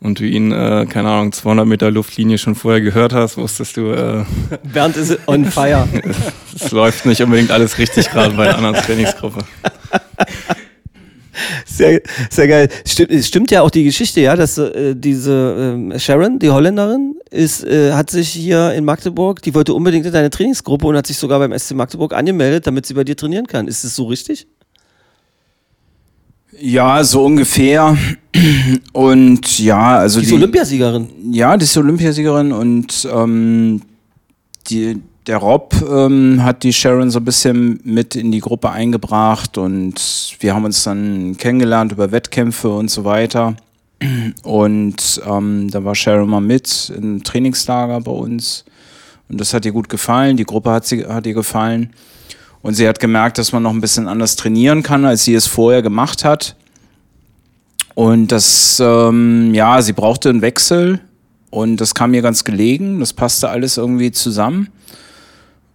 [0.00, 3.92] und du ihn, äh, keine Ahnung, 200 Meter Luftlinie schon vorher gehört hast, wusstest du,
[3.92, 4.24] äh,
[4.62, 5.88] Bernd ist on fire.
[6.54, 9.42] es läuft nicht unbedingt alles richtig gerade bei der anderen Trainingsgruppe.
[11.66, 12.00] Sehr,
[12.30, 12.68] sehr geil.
[12.86, 17.14] Stimmt, es stimmt ja auch die Geschichte, ja, dass äh, diese ähm, Sharon, die Holländerin,
[17.30, 21.06] ist, äh, hat sich hier in Magdeburg, die wollte unbedingt in deine Trainingsgruppe und hat
[21.06, 23.68] sich sogar beim SC Magdeburg angemeldet, damit sie bei dir trainieren kann.
[23.68, 24.46] Ist das so richtig?
[26.60, 27.96] Ja, so ungefähr.
[28.92, 31.08] Und ja, also Die die, ist Olympiasiegerin.
[31.30, 33.82] ja, die ist Olympiasiegerin und ähm,
[34.68, 39.58] die, der Rob ähm, hat die Sharon so ein bisschen mit in die Gruppe eingebracht
[39.58, 43.54] und wir haben uns dann kennengelernt über Wettkämpfe und so weiter.
[44.42, 48.64] Und ähm, da war Sharon mal mit im Trainingslager bei uns
[49.30, 50.36] und das hat ihr gut gefallen.
[50.36, 51.90] Die Gruppe hat, sie, hat ihr gefallen.
[52.62, 55.46] Und sie hat gemerkt, dass man noch ein bisschen anders trainieren kann, als sie es
[55.46, 56.56] vorher gemacht hat.
[57.94, 61.00] Und das, ähm, ja, sie brauchte einen Wechsel
[61.50, 63.00] und das kam mir ganz gelegen.
[63.00, 64.68] Das passte alles irgendwie zusammen.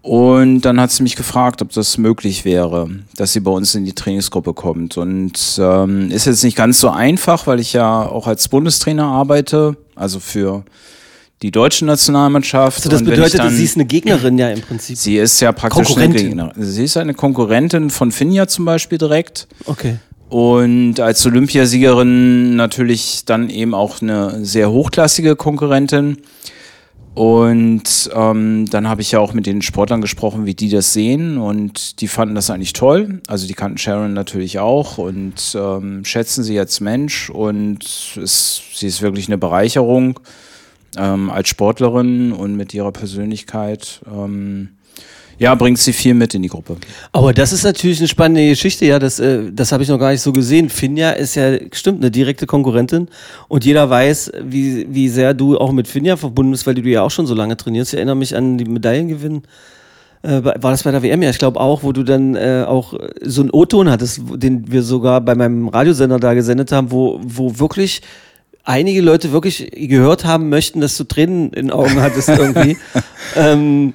[0.06, 3.86] Und dann hat sie mich gefragt, ob das möglich wäre, dass sie bei uns in
[3.86, 4.98] die Trainingsgruppe kommt.
[4.98, 9.76] Und ähm, ist jetzt nicht ganz so einfach, weil ich ja auch als Bundestrainer arbeite,
[9.96, 10.64] also für
[11.42, 12.78] die deutsche Nationalmannschaft.
[12.78, 14.96] Also das bedeutet, dann- sie ist eine Gegnerin ja im Prinzip.
[14.96, 16.28] Sie ist ja praktisch eine Konkurrentin.
[16.28, 16.52] Gegnerin.
[16.64, 19.48] Sie ist eine Konkurrentin von Finja zum Beispiel direkt.
[19.66, 19.96] Okay.
[20.30, 26.18] Und als Olympiasiegerin natürlich dann eben auch eine sehr hochklassige Konkurrentin.
[27.16, 31.38] Und ähm, dann habe ich ja auch mit den Sportlern gesprochen, wie die das sehen.
[31.38, 33.22] Und die fanden das eigentlich toll.
[33.28, 37.30] Also die kannten Sharon natürlich auch und ähm, schätzen sie als Mensch.
[37.30, 37.86] Und
[38.22, 40.20] es, sie ist wirklich eine Bereicherung
[40.98, 44.02] ähm, als Sportlerin und mit ihrer Persönlichkeit.
[44.14, 44.75] Ähm,
[45.38, 46.78] ja, bringt sie viel mit in die Gruppe.
[47.12, 50.12] Aber das ist natürlich eine spannende Geschichte, ja, das, äh, das habe ich noch gar
[50.12, 50.70] nicht so gesehen.
[50.70, 53.10] Finja ist ja, stimmt, eine direkte Konkurrentin
[53.48, 57.02] und jeder weiß, wie, wie sehr du auch mit Finja verbunden bist, weil du ja
[57.02, 57.94] auch schon so lange trainierst.
[57.94, 59.44] Ich erinnere mich an die Medaillengewinn.
[60.24, 61.22] Äh, war das bei der WM?
[61.22, 64.84] Ja, ich glaube auch, wo du dann äh, auch so einen O-Ton hattest, den wir
[64.84, 68.02] sogar bei meinem Radiosender da gesendet haben, wo, wo wirklich
[68.64, 72.78] einige Leute wirklich gehört haben möchten, dass du Tränen in Augen hattest irgendwie.
[73.36, 73.94] ähm,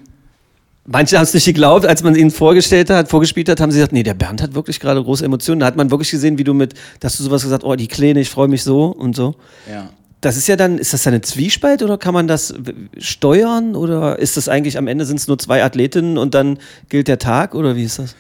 [0.93, 3.93] Manche haben es nicht geglaubt, als man ihnen vorgestellt hat, vorgespielt hat, haben sie gesagt,
[3.93, 5.61] nee, der Bernd hat wirklich gerade große Emotionen.
[5.61, 8.19] Da hat man wirklich gesehen, wie du mit, dass du sowas gesagt, oh, die Kleine,
[8.19, 9.37] ich freue mich so und so.
[9.71, 9.91] Ja.
[10.21, 12.53] Das ist ja dann, ist das dann eine Zwiespalt oder kann man das
[12.99, 17.07] steuern oder ist das eigentlich am Ende sind es nur zwei Athletinnen und dann gilt
[17.07, 18.17] der Tag oder wie ist das?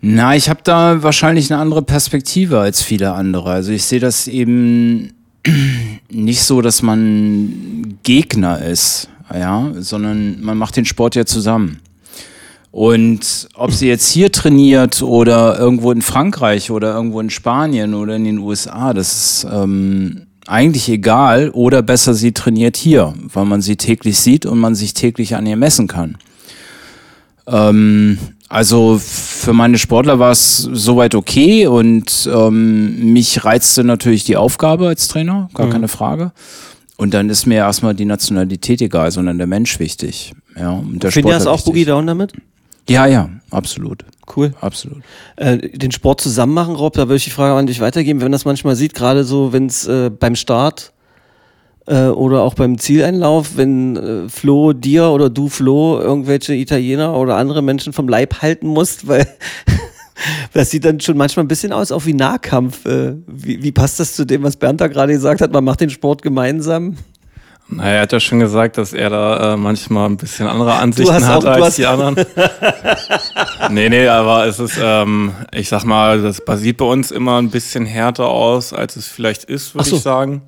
[0.00, 3.50] Na, ich habe da wahrscheinlich eine andere Perspektive als viele andere.
[3.50, 5.12] Also ich sehe das eben
[6.10, 9.10] nicht so, dass man Gegner ist.
[9.34, 11.78] ja, sondern man macht den Sport ja zusammen.
[12.70, 18.16] Und ob sie jetzt hier trainiert oder irgendwo in Frankreich oder irgendwo in Spanien oder
[18.16, 21.50] in den USA, das ist ähm, eigentlich egal.
[21.50, 25.46] Oder besser, sie trainiert hier, weil man sie täglich sieht und man sich täglich an
[25.46, 26.18] ihr messen kann.
[27.46, 34.36] Ähm, also für meine Sportler war es soweit okay und ähm, mich reizte natürlich die
[34.36, 36.32] Aufgabe als Trainer, gar keine Frage.
[36.96, 40.32] Und dann ist mir erstmal die Nationalität egal, sondern der Mensch wichtig.
[40.56, 41.84] Ja, und der Finja ist Sportler auch Boogie.
[41.84, 42.32] Down damit?
[42.88, 44.04] Ja, ja, absolut.
[44.34, 44.54] Cool.
[44.60, 45.02] Absolut.
[45.36, 48.20] Äh, den Sport zusammen machen, Rob, da würde ich die Frage an dich weitergeben.
[48.20, 50.92] Wenn man das manchmal sieht, gerade so, wenn es äh, beim Start
[51.86, 57.36] äh, oder auch beim Zieleinlauf, wenn äh, Flo dir oder du Flo irgendwelche Italiener oder
[57.36, 59.26] andere Menschen vom Leib halten musst, weil
[60.52, 62.84] das sieht dann schon manchmal ein bisschen aus, auch wie Nahkampf.
[62.86, 65.52] Äh, wie, wie passt das zu dem, was Bernd da gerade gesagt hat?
[65.52, 66.96] Man macht den Sport gemeinsam.
[67.68, 71.26] Naja, er hat ja schon gesagt, dass er da äh, manchmal ein bisschen andere Ansichten
[71.26, 72.14] hat auch- als die anderen.
[73.70, 77.50] nee, nee, aber es ist, ähm, ich sag mal, das basiert bei uns immer ein
[77.50, 79.96] bisschen härter aus, als es vielleicht ist, würde so.
[79.96, 80.42] ich sagen.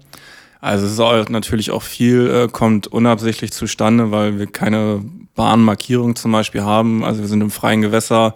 [0.60, 5.02] Also es ist auch natürlich auch viel, äh, kommt unabsichtlich zustande, weil wir keine
[5.34, 7.04] Bahnmarkierung zum Beispiel haben.
[7.04, 8.34] Also wir sind im freien Gewässer,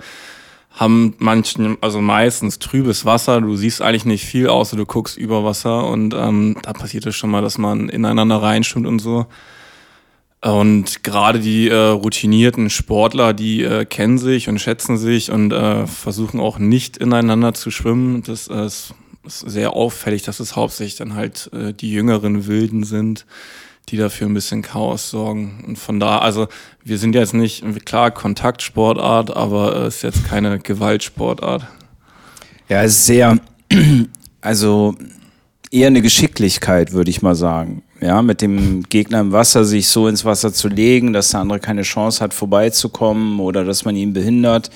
[0.72, 3.40] haben manchen, also meistens trübes Wasser.
[3.40, 7.14] Du siehst eigentlich nicht viel, außer du guckst über Wasser und ähm, da passiert es
[7.14, 9.26] schon mal, dass man ineinander reinschwimmt und so.
[10.42, 15.86] Und gerade die äh, routinierten Sportler, die äh, kennen sich und schätzen sich und äh,
[15.86, 18.24] versuchen auch nicht ineinander zu schwimmen.
[18.24, 18.92] Das äh, ist,
[19.24, 23.24] ist sehr auffällig, dass es hauptsächlich dann halt äh, die jüngeren Wilden sind,
[23.88, 25.64] die dafür ein bisschen Chaos sorgen.
[25.66, 26.48] Und von da, also
[26.84, 31.66] wir sind jetzt nicht, klar, Kontaktsportart, aber es ist jetzt keine Gewaltsportart.
[32.68, 33.38] Ja, es ist sehr,
[34.40, 34.94] also
[35.70, 37.82] eher eine Geschicklichkeit, würde ich mal sagen.
[38.00, 41.60] Ja, mit dem Gegner im Wasser sich so ins Wasser zu legen, dass der andere
[41.60, 44.70] keine Chance hat, vorbeizukommen oder dass man ihn behindert.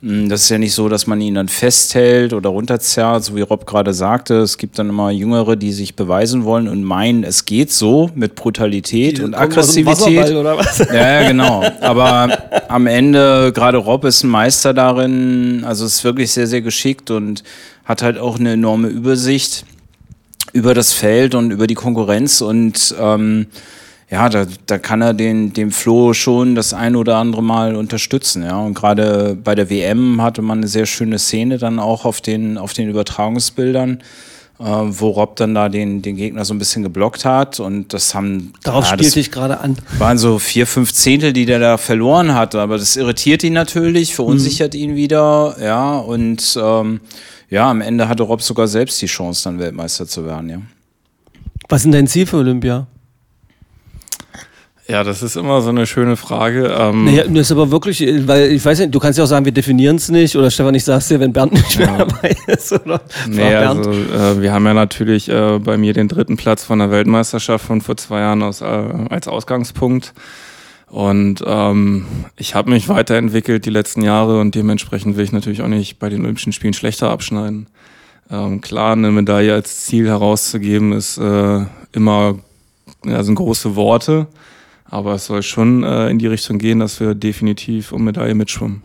[0.00, 3.40] Mm, Das ist ja nicht so, dass man ihn dann festhält oder runterzerrt, so wie
[3.40, 4.38] Rob gerade sagte.
[4.38, 8.34] Es gibt dann immer Jüngere, die sich beweisen wollen und meinen, es geht so mit
[8.34, 10.30] Brutalität und Aggressivität.
[10.34, 10.78] oder was?
[10.78, 11.64] Ja, ja, genau.
[11.80, 17.10] Aber am Ende, gerade Rob ist ein Meister darin, also ist wirklich sehr, sehr geschickt
[17.10, 17.42] und
[17.84, 19.64] hat halt auch eine enorme Übersicht
[20.52, 23.46] über das Feld und über die Konkurrenz und ähm,
[24.10, 28.42] ja, da, da kann er den, dem Flo schon das ein oder andere Mal unterstützen,
[28.42, 28.58] ja.
[28.58, 32.56] Und gerade bei der WM hatte man eine sehr schöne Szene dann auch auf den,
[32.56, 33.98] auf den Übertragungsbildern,
[34.60, 38.14] äh, wo Rob dann da den, den Gegner so ein bisschen geblockt hat und das
[38.14, 39.76] haben Darauf ja, spielte ich gerade an.
[39.98, 42.54] waren so vier, fünf Zehntel, die der da verloren hat.
[42.54, 45.56] Aber das irritiert ihn natürlich, verunsichert ihn wieder.
[45.60, 47.00] Ja, und ähm,
[47.50, 50.48] ja, am Ende hatte Rob sogar selbst die Chance, dann Weltmeister zu werden.
[50.48, 50.62] Ja.
[51.68, 52.86] Was ist denn dein Ziel für Olympia?
[54.90, 56.74] Ja, das ist immer so eine schöne Frage.
[56.78, 59.44] Ähm, Naja, das ist aber wirklich, weil ich weiß nicht, du kannst ja auch sagen,
[59.44, 62.72] wir definieren es nicht oder Stefan, ich sag's dir, wenn Bernd nicht mehr dabei ist.
[62.72, 66.78] Oder Nee, also äh, wir haben ja natürlich äh, bei mir den dritten Platz von
[66.78, 70.14] der Weltmeisterschaft von vor zwei Jahren aus, äh, als Ausgangspunkt.
[70.86, 75.68] Und ähm, ich habe mich weiterentwickelt die letzten Jahre und dementsprechend will ich natürlich auch
[75.68, 77.66] nicht bei den Olympischen Spielen schlechter abschneiden.
[78.30, 81.60] Ähm, klar, eine Medaille als Ziel herauszugeben ist äh,
[81.92, 82.36] immer,
[83.04, 84.28] ja, sind große Worte,
[84.90, 88.82] aber es soll schon äh, in die Richtung gehen, dass wir definitiv um Medaille mitschwimmen.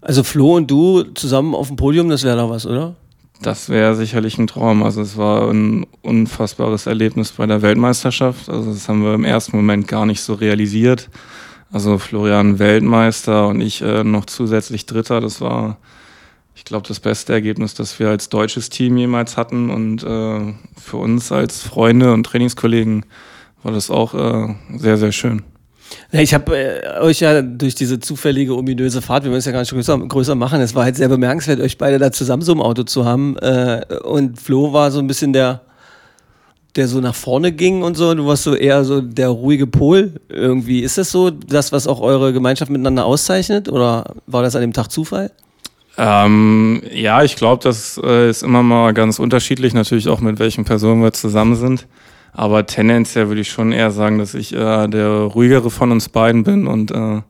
[0.00, 2.94] Also Flo und du zusammen auf dem Podium, das wäre doch was, oder?
[3.40, 4.82] Das wäre sicherlich ein Traum.
[4.82, 8.48] Also es war ein unfassbares Erlebnis bei der Weltmeisterschaft.
[8.48, 11.08] Also das haben wir im ersten Moment gar nicht so realisiert.
[11.70, 15.20] Also Florian Weltmeister und ich äh, noch zusätzlich Dritter.
[15.20, 15.78] Das war,
[16.56, 19.70] ich glaube, das beste Ergebnis, das wir als deutsches Team jemals hatten.
[19.70, 23.04] Und äh, für uns als Freunde und Trainingskollegen
[23.62, 25.42] war das auch äh, sehr, sehr schön.
[26.12, 29.60] Ich habe äh, euch ja durch diese zufällige, ominöse Fahrt, wir müssen es ja gar
[29.60, 32.60] nicht größer, größer machen, es war halt sehr bemerkenswert, euch beide da zusammen so im
[32.60, 33.36] Auto zu haben.
[33.38, 35.62] Äh, und Flo war so ein bisschen der,
[36.76, 38.14] der so nach vorne ging und so.
[38.14, 40.80] Du warst so eher so der ruhige Pol irgendwie.
[40.80, 43.68] Ist das so, das, was auch eure Gemeinschaft miteinander auszeichnet?
[43.68, 45.30] Oder war das an dem Tag Zufall?
[45.96, 50.64] Ähm, ja, ich glaube, das äh, ist immer mal ganz unterschiedlich, natürlich auch mit welchen
[50.64, 51.86] Personen wir zusammen sind.
[52.38, 56.44] Aber tendenziell würde ich schon eher sagen, dass ich äh, der ruhigere von uns beiden
[56.44, 57.20] bin und äh,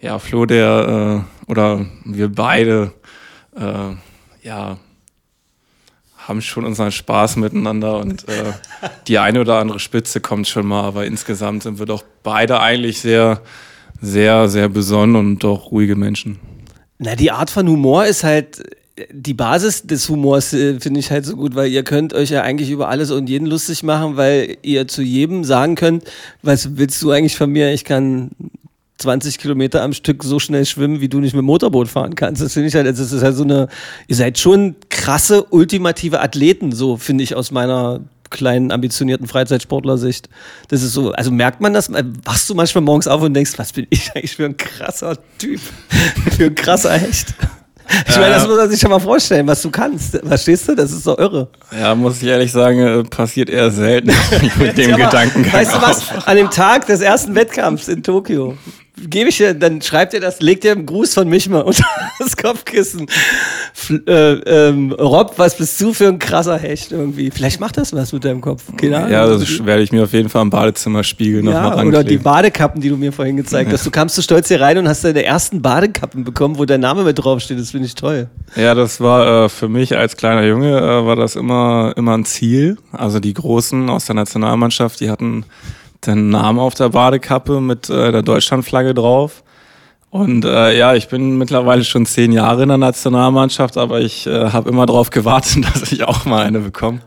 [0.00, 2.92] ja, Flo, der äh, oder wir beide,
[3.56, 3.96] äh,
[4.46, 4.76] ja,
[6.16, 8.52] haben schon unseren Spaß miteinander und äh,
[9.08, 13.00] die eine oder andere Spitze kommt schon mal, aber insgesamt sind wir doch beide eigentlich
[13.00, 13.40] sehr,
[14.00, 16.38] sehr, sehr besonnen und doch ruhige Menschen.
[16.98, 18.62] Na, die Art von Humor ist halt
[19.12, 22.42] die Basis des Humors äh, finde ich halt so gut, weil ihr könnt euch ja
[22.42, 26.04] eigentlich über alles und jeden lustig machen, weil ihr zu jedem sagen könnt,
[26.42, 27.72] was willst du eigentlich von mir?
[27.72, 28.30] Ich kann
[28.98, 32.40] 20 Kilometer am Stück so schnell schwimmen, wie du nicht mit dem Motorboot fahren kannst.
[32.40, 33.68] Das finde ich halt, das ist halt so eine,
[34.08, 40.28] ihr seid schon krasse, ultimative Athleten, so finde ich aus meiner kleinen, ambitionierten Freizeitsportler-Sicht.
[40.68, 41.90] Das ist so, also merkt man das,
[42.24, 45.60] wachst du manchmal morgens auf und denkst, was bin ich eigentlich für ein krasser Typ,
[46.36, 47.34] für ein krasser Hecht.
[48.08, 50.18] Ich meine, das muss man sich schon mal vorstellen, was du kannst.
[50.26, 50.74] Verstehst du?
[50.74, 51.48] Das ist doch irre.
[51.78, 54.12] Ja, muss ich ehrlich sagen, äh, passiert eher selten
[54.58, 55.52] mit dem Ja, Gedankengang.
[55.52, 55.98] Weißt du was?
[56.10, 56.26] auf.
[56.28, 58.56] An dem Tag des ersten Wettkampfs in Tokio
[58.96, 61.84] gebe ich dir, dann schreibt ihr das, legt ihr einen Gruß von mich mal unter
[62.18, 63.06] das Kopfkissen.
[63.74, 67.30] F äh, ähm, Rob, was bist du für ein krasser Hecht irgendwie?
[67.30, 68.64] Vielleicht macht das was mit deinem Kopf.
[68.76, 69.10] Keine Ahnung.
[69.12, 72.16] Ja, das werde ich mir auf jeden Fall im Badezimmerspiegel Ja, mal oder die.
[72.16, 73.84] Badekappen, die du mir vorhin gezeigt hast.
[73.84, 77.04] Du kamst so stolz hier rein und hast deine ersten Badekappen bekommen, wo dein Name
[77.04, 77.58] mit draufsteht.
[77.58, 78.28] Das finde ich toll.
[78.56, 82.24] Ja, das war äh, für mich als kleiner Junge äh, war das immer immer ein
[82.24, 82.76] Ziel.
[82.92, 85.44] Also die Großen aus der Nationalmannschaft, die hatten
[86.06, 89.42] den Namen auf der Badekappe mit äh, der Deutschlandflagge drauf.
[90.10, 94.50] Und äh, ja, ich bin mittlerweile schon zehn Jahre in der Nationalmannschaft, aber ich äh,
[94.50, 97.00] habe immer darauf gewartet, dass ich auch mal eine bekomme.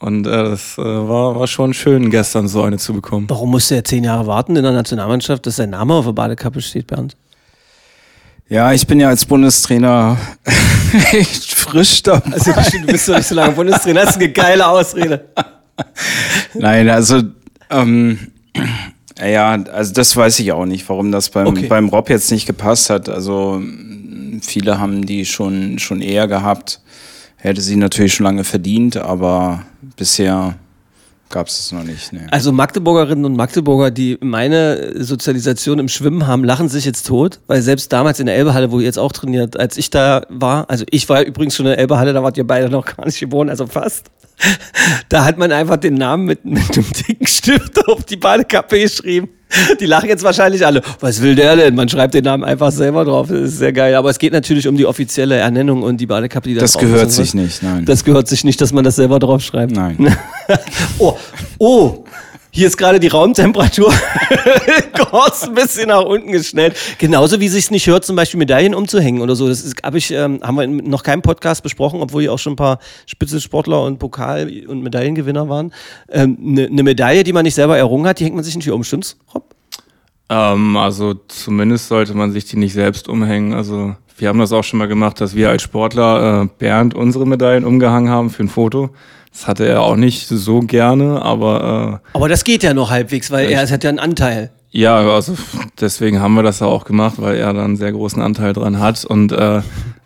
[0.00, 3.26] Und äh, das äh, war, war schon schön, gestern so eine zu bekommen.
[3.28, 6.60] Warum musste er zehn Jahre warten in der Nationalmannschaft, dass sein Name auf der Badekappe
[6.60, 7.16] steht, Bernd?
[8.48, 10.18] Ja, ich bin ja als Bundestrainer
[11.12, 12.32] echt frisch dabei.
[12.32, 15.24] Also du bist doch nicht so lange Bundestrainer, das ist eine geile Ausrede.
[16.54, 17.22] Nein, also
[17.82, 18.18] ähm,
[19.18, 21.66] ja, also das weiß ich auch nicht, warum das beim, Okay.
[21.68, 23.08] beim Rob jetzt nicht gepasst hat.
[23.08, 23.62] Also
[24.42, 26.80] viele haben die schon, schon eher gehabt.
[27.36, 29.64] Hätte sie natürlich schon lange verdient, aber
[29.96, 30.56] bisher
[31.34, 32.12] gab es noch nicht.
[32.12, 32.20] Nee.
[32.30, 37.60] Also Magdeburgerinnen und Magdeburger, die meine Sozialisation im Schwimmen haben, lachen sich jetzt tot, weil
[37.60, 40.84] selbst damals in der Elbehalle, wo ihr jetzt auch trainiert, als ich da war, also
[40.90, 43.50] ich war übrigens schon in der Elbehalle, da wart ihr beide noch gar nicht geboren,
[43.50, 44.10] also fast.
[45.08, 49.28] Da hat man einfach den Namen mit, mit einem dicken Stift auf die Badekappe geschrieben.
[49.80, 50.82] Die lachen jetzt wahrscheinlich alle.
[51.00, 51.74] Was will der denn?
[51.74, 53.28] Man schreibt den Namen einfach selber drauf.
[53.28, 53.94] Das ist sehr geil.
[53.94, 56.82] Aber es geht natürlich um die offizielle Ernennung und die Badekappe, die da Das drauf
[56.82, 57.16] gehört ist.
[57.16, 57.84] sich nicht, nein.
[57.84, 59.72] Das gehört sich nicht, dass man das selber draufschreibt.
[59.72, 60.16] Nein.
[60.98, 61.16] oh,
[61.58, 62.04] oh,
[62.54, 63.92] hier ist gerade die Raumtemperatur
[65.10, 66.76] kurz ein bisschen nach unten geschnellt.
[66.98, 69.48] Genauso wie sich nicht hört, zum Beispiel Medaillen umzuhängen oder so.
[69.48, 72.52] Das ist, hab ich, ähm, haben wir noch keinem Podcast besprochen, obwohl hier auch schon
[72.52, 75.72] ein paar Spitzensportler und Pokal- und Medaillengewinner waren.
[76.06, 78.54] Eine ähm, ne- ne Medaille, die man nicht selber errungen hat, die hängt man sich
[78.54, 79.52] nicht hier um, stimmt's, Rob?
[80.28, 83.52] Ähm, also zumindest sollte man sich die nicht selbst umhängen.
[83.52, 87.26] Also wir haben das auch schon mal gemacht, dass wir als Sportler äh, Bernd unsere
[87.26, 88.90] Medaillen umgehangen haben für ein Foto.
[89.34, 93.30] Das hatte er auch nicht so gerne, aber äh, Aber das geht ja noch halbwegs,
[93.32, 94.50] weil er es hat ja einen Anteil.
[94.70, 95.34] ja, also
[95.80, 98.78] deswegen haben wir das ja auch gemacht, weil er da einen sehr großen Anteil dran
[98.78, 99.04] hat.
[99.04, 99.60] Und äh,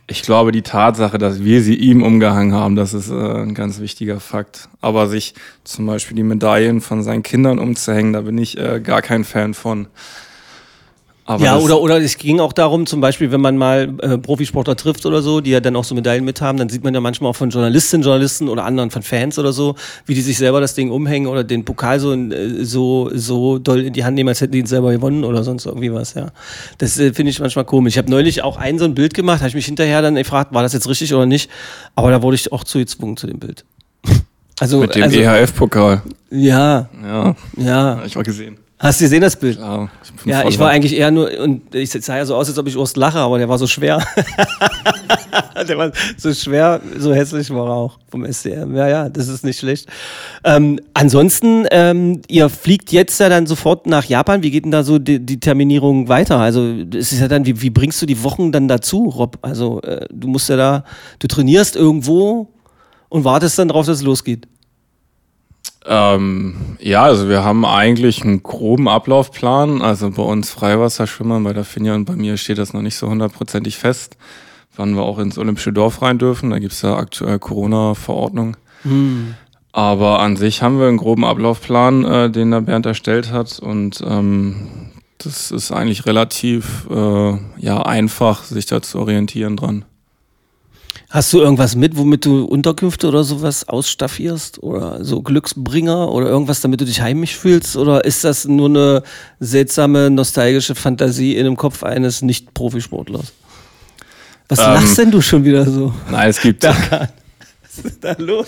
[0.06, 3.80] ich glaube, die Tatsache, dass wir sie ihm umgehangen haben, das ist äh, ein ganz
[3.80, 4.70] wichtiger Fakt.
[4.80, 9.02] Aber sich zum Beispiel die Medaillen von seinen Kindern umzuhängen, da bin ich äh, gar
[9.02, 9.88] kein Fan von.
[11.28, 14.76] Aber ja, oder, oder es ging auch darum, zum Beispiel, wenn man mal äh, Profisportler
[14.76, 17.02] trifft oder so, die ja dann auch so Medaillen mit haben, dann sieht man ja
[17.02, 19.74] manchmal auch von Journalistinnen, Journalisten oder anderen von Fans oder so,
[20.06, 23.80] wie die sich selber das Ding umhängen oder den Pokal so, äh, so, so doll
[23.80, 26.28] in die Hand nehmen, als hätten die ihn selber gewonnen oder sonst irgendwie was, ja.
[26.78, 27.92] Das äh, finde ich manchmal komisch.
[27.92, 30.54] Ich habe neulich auch ein so ein Bild gemacht, habe ich mich hinterher dann gefragt,
[30.54, 31.50] war das jetzt richtig oder nicht,
[31.94, 33.66] aber da wurde ich auch zu gezwungen zu dem Bild.
[34.60, 36.02] Also, mit dem also EHF-Pokal.
[36.30, 37.96] ja, Ja, ja.
[37.98, 38.56] hab ich mal gesehen.
[38.80, 39.58] Hast du gesehen, das Bild?
[39.58, 42.58] Ja, ich, Ja, ich war eigentlich eher nur, und ich sah ja so aus, als
[42.58, 44.00] ob ich Urst lache, aber der war so schwer.
[45.68, 48.76] der war so schwer, so hässlich war er auch vom SDM.
[48.76, 49.88] Ja, ja, das ist nicht schlecht.
[50.44, 54.44] Ähm, ansonsten, ähm, ihr fliegt jetzt ja dann sofort nach Japan.
[54.44, 56.38] Wie geht denn da so die, die Terminierung weiter?
[56.38, 56.62] Also,
[56.94, 59.38] es ist ja dann, wie, wie bringst du die Wochen dann dazu, Rob?
[59.42, 60.84] Also, äh, du musst ja da,
[61.18, 62.48] du trainierst irgendwo
[63.08, 64.46] und wartest dann drauf, dass es losgeht.
[65.86, 69.82] Ähm, ja, also wir haben eigentlich einen groben Ablaufplan.
[69.82, 73.08] Also bei uns Freiwasserschwimmern, bei der Finja und bei mir steht das noch nicht so
[73.08, 74.16] hundertprozentig fest,
[74.76, 76.50] wann wir auch ins Olympische Dorf rein dürfen.
[76.50, 78.56] Da gibt's ja aktuell Corona-Verordnung.
[79.72, 83.58] Aber an sich haben wir einen groben Ablaufplan, äh, den der Bernd erstellt hat.
[83.58, 89.84] Und ähm, das ist eigentlich relativ äh, ja, einfach, sich da zu orientieren dran.
[91.10, 94.62] Hast du irgendwas mit, womit du Unterkünfte oder sowas ausstaffierst?
[94.62, 97.76] Oder so Glücksbringer oder irgendwas, damit du dich heimisch fühlst?
[97.78, 99.02] Oder ist das nur eine
[99.40, 103.32] seltsame, nostalgische Fantasie in dem Kopf eines Nicht-Profisportlers?
[104.50, 104.64] Was Ähm.
[104.66, 105.94] lachst denn du schon wieder so?
[106.10, 107.08] Nein, es gibt, Was
[107.84, 108.46] ist da los?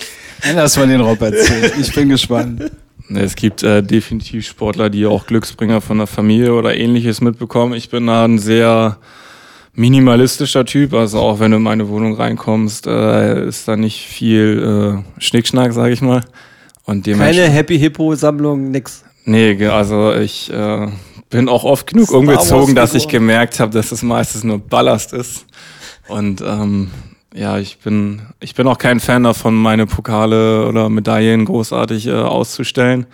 [0.54, 1.72] Lass mal den Rob erzählen.
[1.80, 2.70] Ich bin gespannt.
[3.14, 7.72] Es gibt äh, definitiv Sportler, die auch Glücksbringer von der Familie oder ähnliches mitbekommen.
[7.72, 8.98] Ich bin da ein sehr
[9.80, 10.92] minimalistischer Typ.
[10.94, 15.72] Also auch wenn du in meine Wohnung reinkommst, äh, ist da nicht viel äh, Schnickschnack,
[15.72, 16.20] sag ich mal.
[16.84, 17.48] Und Keine.
[17.48, 19.04] Happy Hippo Sammlung, nix.
[19.24, 20.88] Nee, also ich äh,
[21.30, 25.12] bin auch oft genug Star umgezogen, dass ich gemerkt habe, dass es meistens nur Ballast
[25.12, 25.46] ist.
[26.08, 26.90] Und ähm,
[27.32, 32.12] ja, ich bin, ich bin auch kein Fan davon, meine Pokale oder Medaillen großartig äh,
[32.12, 33.06] auszustellen.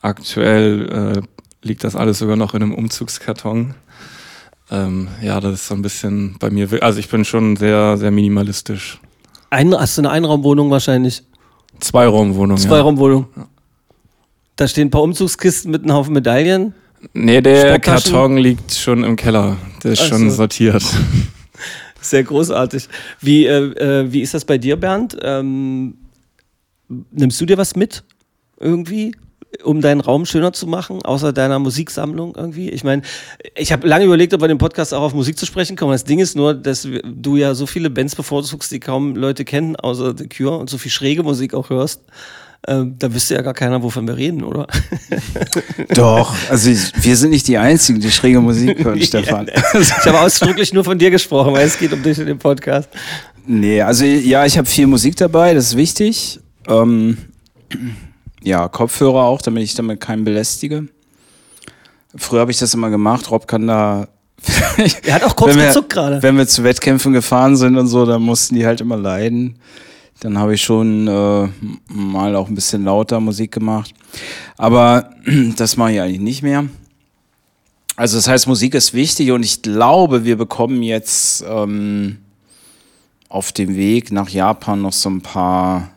[0.00, 3.74] Aktuell äh, liegt das alles sogar noch in einem Umzugskarton.
[4.72, 8.10] Ähm, ja, das ist so ein bisschen bei mir, also ich bin schon sehr, sehr
[8.10, 8.98] minimalistisch.
[9.50, 11.22] Ein, hast du eine Einraumwohnung wahrscheinlich?
[11.78, 12.62] Zweiraumwohnung, ja.
[12.62, 13.26] Zweiraumwohnung.
[14.56, 16.72] Da stehen ein paar Umzugskisten mit einem Haufen Medaillen.
[17.12, 17.78] Nee, der?
[17.80, 19.58] Karton liegt schon im Keller.
[19.84, 20.36] Der ist Ach schon so.
[20.36, 20.82] sortiert.
[22.00, 22.88] Sehr großartig.
[23.20, 25.18] Wie, äh, äh, wie ist das bei dir, Bernd?
[25.20, 25.98] Ähm,
[27.10, 28.04] nimmst du dir was mit?
[28.58, 29.14] Irgendwie?
[29.64, 32.70] Um deinen Raum schöner zu machen, außer deiner Musiksammlung irgendwie?
[32.70, 33.02] Ich meine,
[33.54, 35.92] ich habe lange überlegt, ob wir dem Podcast auch auf Musik zu sprechen kommen.
[35.92, 39.76] Das Ding ist nur, dass du ja so viele Bands bevorzugst, die kaum Leute kennen,
[39.76, 42.02] außer The Cure und so viel schräge Musik auch hörst.
[42.68, 44.68] Ähm, da wüsste ja gar keiner, wovon wir reden, oder?
[45.94, 49.48] Doch, also ich, wir sind nicht die Einzigen, die schräge Musik hören, Stefan.
[49.74, 52.88] Ich habe ausdrücklich nur von dir gesprochen, weil es geht um dich in dem Podcast.
[53.46, 56.38] Nee, also ja, ich habe viel Musik dabei, das ist wichtig.
[56.68, 57.18] Ähm,
[58.42, 60.88] ja, Kopfhörer auch, damit ich damit keinen belästige.
[62.16, 63.30] Früher habe ich das immer gemacht.
[63.30, 64.08] Rob kann da.
[65.04, 66.22] Er hat auch kurz wir, gezuckt gerade.
[66.22, 69.56] Wenn wir zu Wettkämpfen gefahren sind und so, dann mussten die halt immer leiden.
[70.20, 71.48] Dann habe ich schon äh,
[71.88, 73.92] mal auch ein bisschen lauter Musik gemacht.
[74.56, 75.10] Aber
[75.56, 76.64] das mache ich eigentlich nicht mehr.
[77.96, 82.18] Also das heißt, Musik ist wichtig und ich glaube, wir bekommen jetzt ähm,
[83.28, 85.90] auf dem Weg nach Japan noch so ein paar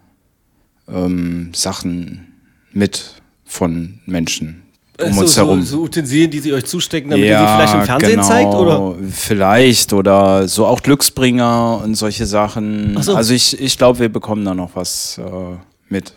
[0.87, 2.34] ähm, Sachen
[2.76, 3.15] mit
[3.45, 4.61] von Menschen
[5.01, 5.61] um so, uns so, herum.
[5.63, 8.76] so Utensilien, die sie euch zustecken, damit ihr sie vielleicht im Fernsehen zeigt, oder?
[8.76, 8.95] genau.
[9.11, 12.95] Vielleicht oder so auch Glücksbringer und solche Sachen.
[12.97, 13.15] Ach so.
[13.15, 15.57] Also ich, ich glaube, wir bekommen da noch was äh,
[15.89, 16.13] mit.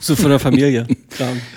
[0.00, 0.86] So von der Familie.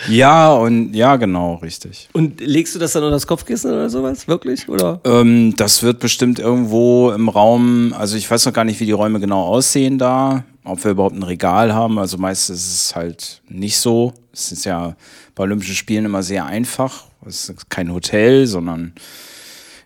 [0.10, 2.10] Ja, und ja, genau, richtig.
[2.14, 4.28] Und legst du das dann unter das Kopfkissen oder sowas?
[4.28, 4.68] Wirklich?
[4.68, 5.00] Oder?
[5.04, 8.92] Ähm, das wird bestimmt irgendwo im Raum, also ich weiß noch gar nicht, wie die
[8.92, 11.98] Räume genau aussehen da, ob wir überhaupt ein Regal haben.
[12.00, 14.14] Also meistens ist es halt nicht so.
[14.32, 14.96] Es ist ja
[15.36, 17.06] bei Olympischen Spielen immer sehr einfach.
[17.26, 18.94] Es ist kein Hotel, sondern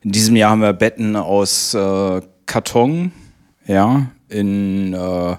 [0.03, 3.11] in diesem Jahr haben wir Betten aus äh, Karton.
[3.67, 5.37] Ja, in äh,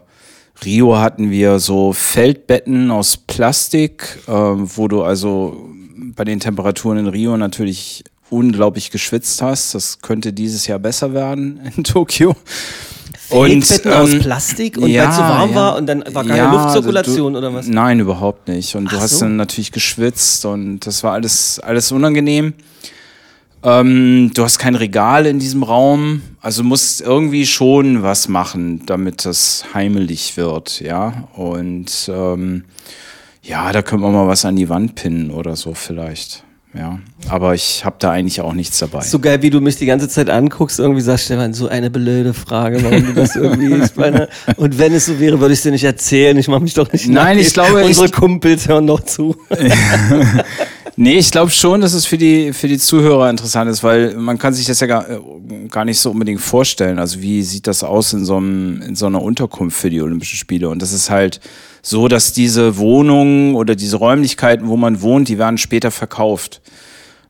[0.64, 5.70] Rio hatten wir so Feldbetten aus Plastik, äh, wo du also
[6.14, 9.74] bei den Temperaturen in Rio natürlich unglaublich geschwitzt hast.
[9.74, 12.34] Das könnte dieses Jahr besser werden in Tokio.
[13.28, 16.52] Feldbetten aus ähm, Plastik und weil es so warm war und dann war keine Ja,
[16.52, 17.66] Luftzirkulation du, oder was?
[17.66, 18.74] Nein, überhaupt nicht.
[18.74, 19.24] Und du Ach hast so.
[19.24, 22.54] dann natürlich geschwitzt und das war alles, alles unangenehm.
[23.62, 29.24] Ähm, du hast kein Regal in diesem Raum, also musst irgendwie schon was machen, damit
[29.24, 31.28] das heimelig wird, ja.
[31.34, 32.64] Und ähm,
[33.42, 36.44] ja, da können wir mal was an die Wand pinnen oder so vielleicht.
[36.76, 36.98] Ja,
[37.28, 39.00] aber ich habe da eigentlich auch nichts dabei.
[39.02, 42.34] So geil, wie du mich die ganze Zeit anguckst, irgendwie sagst, Stefan, so eine blöde
[42.34, 45.62] Frage, warum du das irgendwie, ich meine, und wenn es so wäre, würde ich es
[45.62, 48.84] dir nicht erzählen, ich mache mich doch nicht Nein, ich glaube, unsere ich- Kumpels hören
[48.84, 49.36] noch zu.
[50.98, 54.38] Nee, ich glaube schon, dass es für die, für die Zuhörer interessant ist, weil man
[54.38, 55.20] kann sich das ja gar, äh,
[55.68, 56.98] gar nicht so unbedingt vorstellen.
[56.98, 60.38] Also wie sieht das aus in so, einem, in so einer Unterkunft für die Olympischen
[60.38, 60.70] Spiele?
[60.70, 61.40] Und das ist halt
[61.82, 66.62] so, dass diese Wohnungen oder diese Räumlichkeiten, wo man wohnt, die werden später verkauft.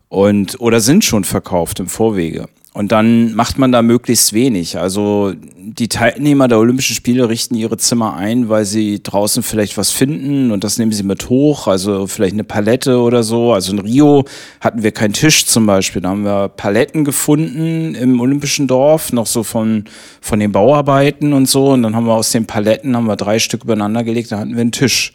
[0.08, 2.46] Und, oder sind schon verkauft im Vorwege.
[2.76, 4.78] Und dann macht man da möglichst wenig.
[4.78, 9.92] Also die Teilnehmer der Olympischen Spiele richten ihre Zimmer ein, weil sie draußen vielleicht was
[9.92, 11.68] finden und das nehmen sie mit hoch.
[11.68, 13.54] Also vielleicht eine Palette oder so.
[13.54, 14.26] Also in Rio
[14.60, 16.02] hatten wir keinen Tisch zum Beispiel.
[16.02, 19.86] Da haben wir Paletten gefunden im Olympischen Dorf, noch so von,
[20.20, 21.70] von den Bauarbeiten und so.
[21.70, 24.52] Und dann haben wir aus den Paletten haben wir drei Stück übereinander gelegt, da hatten
[24.54, 25.14] wir einen Tisch.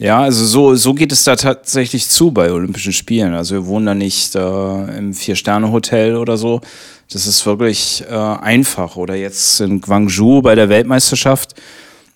[0.00, 3.34] Ja, also so, so geht es da tatsächlich zu bei Olympischen Spielen.
[3.34, 6.60] Also wir wohnen da nicht äh, im Vier-Sterne-Hotel oder so.
[7.10, 8.94] Das ist wirklich äh, einfach.
[8.96, 11.56] Oder jetzt in Guangzhou bei der Weltmeisterschaft,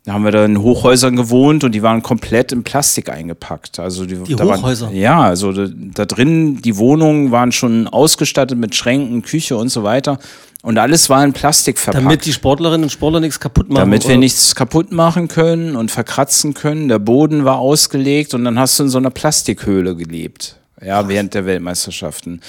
[0.04, 3.78] da haben wir da in Hochhäusern gewohnt und die waren komplett in Plastik eingepackt.
[3.78, 4.90] Also die, Die da waren- Hochhäuser?
[4.90, 9.84] ja, also da, da drin, die Wohnungen waren schon ausgestattet mit Schränken, Küche und so
[9.84, 10.18] weiter.
[10.62, 12.04] Und alles war in Plastik verpackt.
[12.04, 13.78] Damit die Sportlerinnen und Sportler nichts kaputt machen.
[13.80, 14.18] Damit wir oder?
[14.18, 16.88] nichts kaputt machen können und verkratzen können.
[16.88, 20.56] Der Boden war ausgelegt und dann hast du in so einer Plastikhöhle gelebt.
[20.84, 22.40] ja, während der Weltmeisterschaften.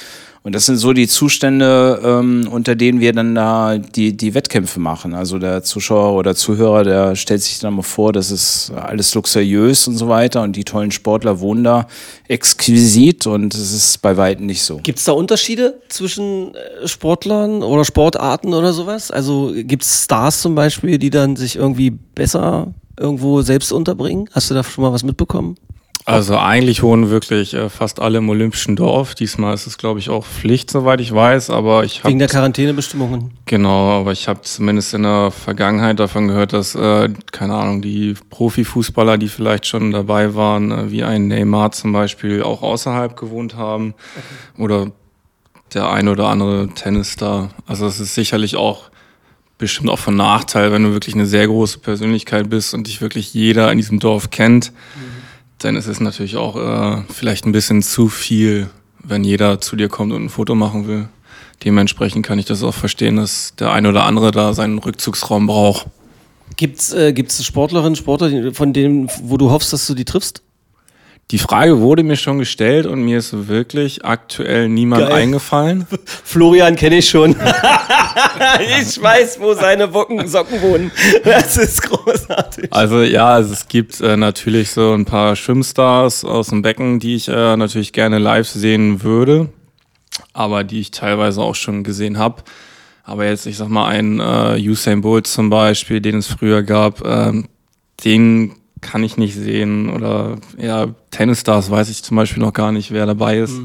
[0.44, 4.82] Und das sind so die Zustände, ähm, unter denen wir dann da die, die Wettkämpfe
[4.82, 5.14] machen.
[5.14, 9.88] Also der Zuschauer oder Zuhörer, der stellt sich dann mal vor, das ist alles luxuriös
[9.88, 11.88] und so weiter und die tollen Sportler wohnen da
[12.28, 14.82] exquisit und es ist bei weitem nicht so.
[14.84, 19.12] Gibt es da Unterschiede zwischen äh, Sportlern oder Sportarten oder sowas?
[19.12, 24.30] Also gibt es Stars zum Beispiel, die dann sich irgendwie besser irgendwo selbst unterbringen?
[24.34, 25.56] Hast du da schon mal was mitbekommen?
[26.06, 29.16] Also eigentlich wohnen wirklich äh, fast alle im Olympischen Dorf.
[29.16, 31.49] Diesmal ist es, glaube ich, auch Pflicht, soweit ich weiß.
[31.49, 33.32] Aber ich Wegen der Quarantänebestimmungen.
[33.45, 38.16] genau, aber ich habe zumindest in der Vergangenheit davon gehört, dass äh, keine Ahnung die
[38.30, 43.56] Profifußballer, die vielleicht schon dabei waren, äh, wie ein Neymar zum Beispiel, auch außerhalb gewohnt
[43.56, 43.93] haben
[44.58, 44.91] oder
[45.74, 47.49] der ein oder andere Tennisstar.
[47.66, 48.91] Also es ist sicherlich auch
[49.58, 53.34] bestimmt auch von Nachteil, wenn du wirklich eine sehr große Persönlichkeit bist und dich wirklich
[53.34, 54.74] jeder in diesem Dorf kennt
[55.64, 58.70] dann ist es natürlich auch äh, vielleicht ein bisschen zu viel,
[59.03, 61.07] wenn jeder zu dir kommt und ein Foto machen will.
[61.64, 65.88] Dementsprechend kann ich das auch verstehen, dass der eine oder andere da seinen Rückzugsraum braucht.
[66.57, 70.43] Gibt's äh, Sportlerinnen, Sportler, von denen, wo du hoffst, dass du die triffst?
[71.32, 75.14] Die Frage wurde mir schon gestellt und mir ist wirklich aktuell niemand Geil.
[75.14, 75.88] eingefallen.
[76.06, 77.32] Florian kenne ich schon.
[78.80, 80.92] ich weiß, wo seine Bocken, Socken wohnen.
[81.24, 82.68] Das ist großartig.
[82.72, 87.16] Also ja, also es gibt äh, natürlich so ein paar Schwimmstars aus dem Becken, die
[87.16, 89.50] ich äh, natürlich gerne live sehen würde,
[90.34, 92.44] aber die ich teilweise auch schon gesehen habe.
[93.04, 97.04] Aber jetzt, ich sag mal, ein äh, Usain Bolt zum Beispiel, den es früher gab,
[97.06, 97.48] ähm,
[98.06, 99.90] den kann ich nicht sehen.
[99.90, 103.56] Oder ja, Tennisstars weiß ich zum Beispiel noch gar nicht, wer dabei ist.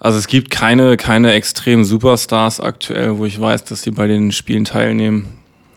[0.00, 4.32] Also es gibt keine, keine extremen Superstars aktuell, wo ich weiß, dass die bei den
[4.32, 5.28] Spielen teilnehmen.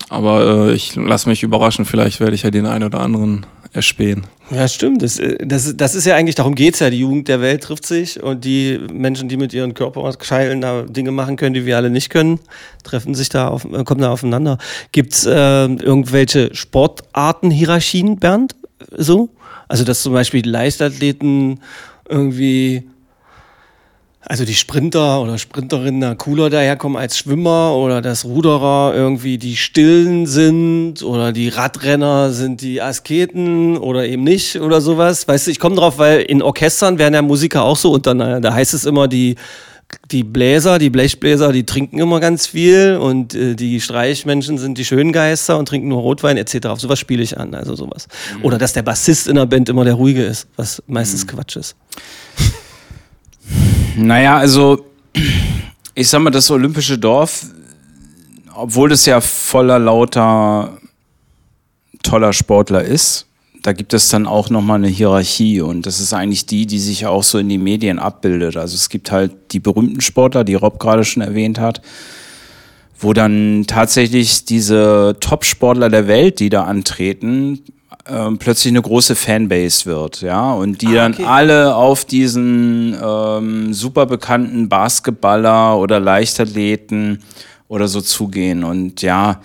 [0.09, 3.45] Aber äh, ich lasse mich überraschen, vielleicht werde ich ja den einen oder anderen
[3.77, 4.23] erspähen.
[4.49, 5.01] Ja, stimmt.
[5.01, 6.89] Das, äh, das, das ist ja eigentlich, darum geht's ja.
[6.89, 11.11] Die Jugend der Welt trifft sich und die Menschen, die mit ihren Körperteilen da Dinge
[11.11, 12.39] machen können, die wir alle nicht können,
[12.83, 14.57] treffen sich da auf, äh, kommen da aufeinander.
[14.91, 18.55] Gibt's äh, irgendwelche Sportartenhierarchien, Bernd?
[18.91, 19.29] So?
[19.67, 21.59] Also, dass zum Beispiel Leichtathleten
[22.09, 22.83] irgendwie
[24.21, 29.55] also die Sprinter oder Sprinterinnen da cooler daherkommen als Schwimmer oder dass Ruderer irgendwie die
[29.55, 35.27] Stillen sind oder die Radrenner sind die Asketen oder eben nicht oder sowas.
[35.27, 38.41] Weißt du, ich komme drauf, weil in Orchestern werden ja Musiker auch so untereinander.
[38.41, 39.35] Da heißt es immer, die,
[40.11, 44.83] die Bläser, die Blechbläser, die trinken immer ganz viel und äh, die Streichmenschen sind die
[44.83, 46.67] Schöngeister und trinken nur Rotwein etc.
[46.67, 48.07] Auf sowas spiele ich an, also sowas.
[48.43, 51.75] Oder dass der Bassist in der Band immer der Ruhige ist, was meistens Quatsch ist.
[53.97, 54.85] Naja, also
[55.95, 57.47] ich sag mal, das olympische Dorf,
[58.53, 60.77] obwohl es ja voller lauter
[62.03, 63.25] toller Sportler ist,
[63.63, 67.07] da gibt es dann auch nochmal eine Hierarchie und das ist eigentlich die, die sich
[67.07, 68.55] auch so in die Medien abbildet.
[68.55, 71.81] Also es gibt halt die berühmten Sportler, die Rob gerade schon erwähnt hat,
[72.99, 77.63] wo dann tatsächlich diese Top-Sportler der Welt, die da antreten,
[78.09, 81.25] ähm, plötzlich eine große Fanbase wird, ja, und die dann okay.
[81.25, 87.23] alle auf diesen ähm, super bekannten Basketballer oder Leichtathleten
[87.67, 89.41] oder so zugehen und ja,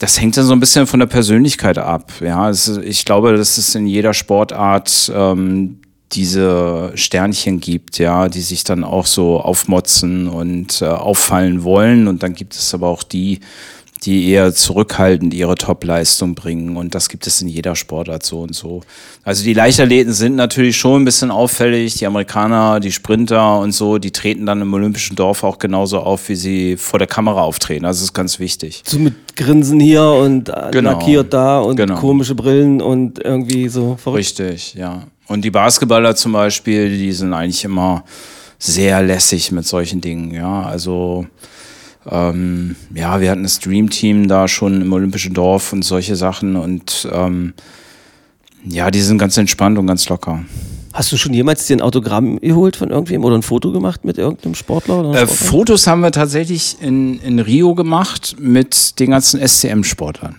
[0.00, 2.10] das hängt dann so ein bisschen von der Persönlichkeit ab.
[2.20, 5.80] Ja, es, ich glaube, dass es in jeder Sportart ähm,
[6.12, 12.08] diese Sternchen gibt, ja, die sich dann auch so aufmotzen und äh, auffallen wollen.
[12.08, 13.40] Und dann gibt es aber auch die,
[14.04, 16.76] die eher zurückhaltend ihre Topleistung bringen.
[16.76, 18.80] Und das gibt es in jeder Sportart so und so.
[19.24, 21.94] Also die Leichtathleten sind natürlich schon ein bisschen auffällig.
[21.98, 26.28] Die Amerikaner, die Sprinter und so, die treten dann im Olympischen Dorf auch genauso auf,
[26.30, 27.82] wie sie vor der Kamera auftreten.
[27.84, 28.82] Das ist ganz wichtig.
[28.86, 30.92] So mit Grinsen hier und äh, Genau.
[30.92, 31.96] lackiert da und Genau.
[31.96, 34.20] komische Brillen und irgendwie so verrückt.
[34.20, 35.02] Richtig, ja.
[35.28, 38.04] Und die Basketballer zum Beispiel, die sind eigentlich immer
[38.58, 40.62] sehr lässig mit solchen Dingen, ja.
[40.62, 41.26] Also
[42.08, 46.56] ähm, ja, wir hatten das Dream Team da schon im Olympischen Dorf und solche Sachen
[46.56, 47.54] und ähm,
[48.64, 50.44] ja, die sind ganz entspannt und ganz locker.
[50.92, 54.18] Hast du schon jemals dir ein Autogramm geholt von irgendwem oder ein Foto gemacht mit
[54.18, 54.96] irgendeinem Sportler?
[54.96, 55.28] Äh, Sportlerin?
[55.28, 60.34] Fotos haben wir tatsächlich in, in Rio gemacht mit den ganzen SCM-Sportlern.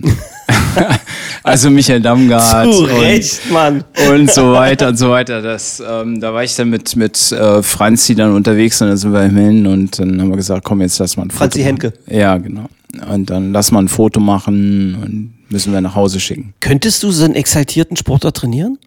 [1.43, 3.85] also Michael Damgard Zu und, Recht, Mann.
[4.09, 5.41] und so weiter und so weiter.
[5.41, 9.13] Das, ähm, da war ich dann mit, mit äh, Franzi dann unterwegs und dann sind
[9.13, 11.67] wir hin und dann haben wir gesagt, komm, jetzt lass mal ein Foto Franzi machen.
[11.67, 11.93] Henke.
[12.07, 12.65] Ja, genau.
[13.09, 16.53] Und dann lass mal ein Foto machen und müssen wir nach Hause schicken.
[16.59, 18.77] Könntest du so einen exaltierten Sportler trainieren?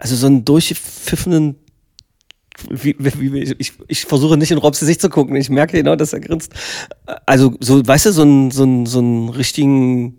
[0.00, 1.56] Also so einen durchgepfiffenen.
[2.68, 5.34] Wie, wie, ich, ich versuche nicht in Robs Gesicht zu gucken.
[5.36, 6.52] Ich merke genau, dass er grinst.
[7.24, 10.16] Also, so, weißt du, so einen, so einen, so einen richtigen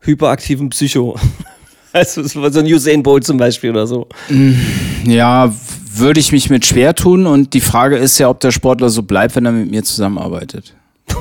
[0.00, 1.18] hyperaktiven Psycho.
[1.90, 4.08] Also so ein Usain Bolt zum Beispiel oder so.
[5.06, 5.52] Ja,
[5.94, 9.02] würde ich mich mit schwer tun und die Frage ist ja, ob der Sportler so
[9.02, 10.74] bleibt, wenn er mit mir zusammenarbeitet.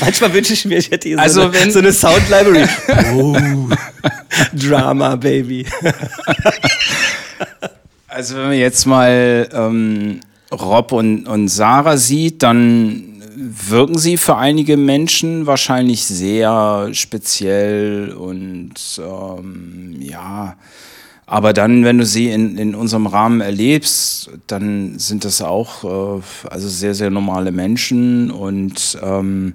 [0.00, 2.66] Manchmal wünsche ich mir, ich hätte hier Also so, eine, wenn- so eine Sound Library.
[3.14, 3.36] Oh,
[4.54, 5.66] Drama, Baby.
[8.08, 10.20] Also wenn man jetzt mal ähm,
[10.52, 18.74] Rob und, und Sarah sieht, dann wirken sie für einige Menschen wahrscheinlich sehr speziell und
[18.98, 20.56] ähm, ja,
[21.26, 26.22] aber dann, wenn du sie in, in unserem Rahmen erlebst, dann sind das auch äh,
[26.50, 29.54] also sehr, sehr normale Menschen und ähm,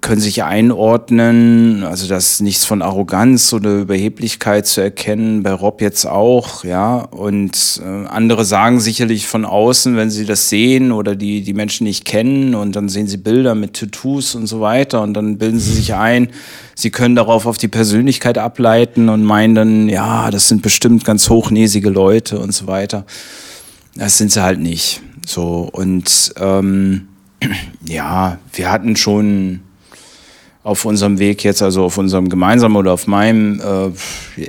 [0.00, 5.80] können sich einordnen, also das ist nichts von Arroganz oder Überheblichkeit zu erkennen, bei Rob
[5.80, 11.16] jetzt auch, ja, und äh, andere sagen sicherlich von außen, wenn sie das sehen oder
[11.16, 15.02] die, die Menschen nicht kennen und dann sehen sie Bilder mit Tattoos und so weiter
[15.02, 16.28] und dann bilden sie sich ein,
[16.74, 21.30] sie können darauf auf die Persönlichkeit ableiten und meinen dann, ja, das sind bestimmt ganz
[21.30, 23.06] hochnäsige Leute und so weiter.
[23.94, 25.02] Das sind sie halt nicht.
[25.26, 27.08] So, und ähm,
[27.86, 29.60] ja, wir hatten schon
[30.62, 33.90] auf unserem Weg jetzt, also auf unserem gemeinsamen oder auf meinem, äh,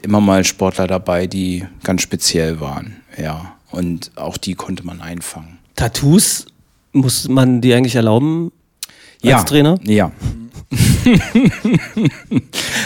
[0.03, 2.97] immer mal Sportler dabei, die ganz speziell waren.
[3.17, 3.53] Ja.
[3.71, 5.59] Und auch die konnte man einfangen.
[5.75, 6.47] Tattoos,
[6.91, 8.51] muss man die eigentlich erlauben
[9.23, 9.79] als Trainer?
[9.83, 10.11] Ja.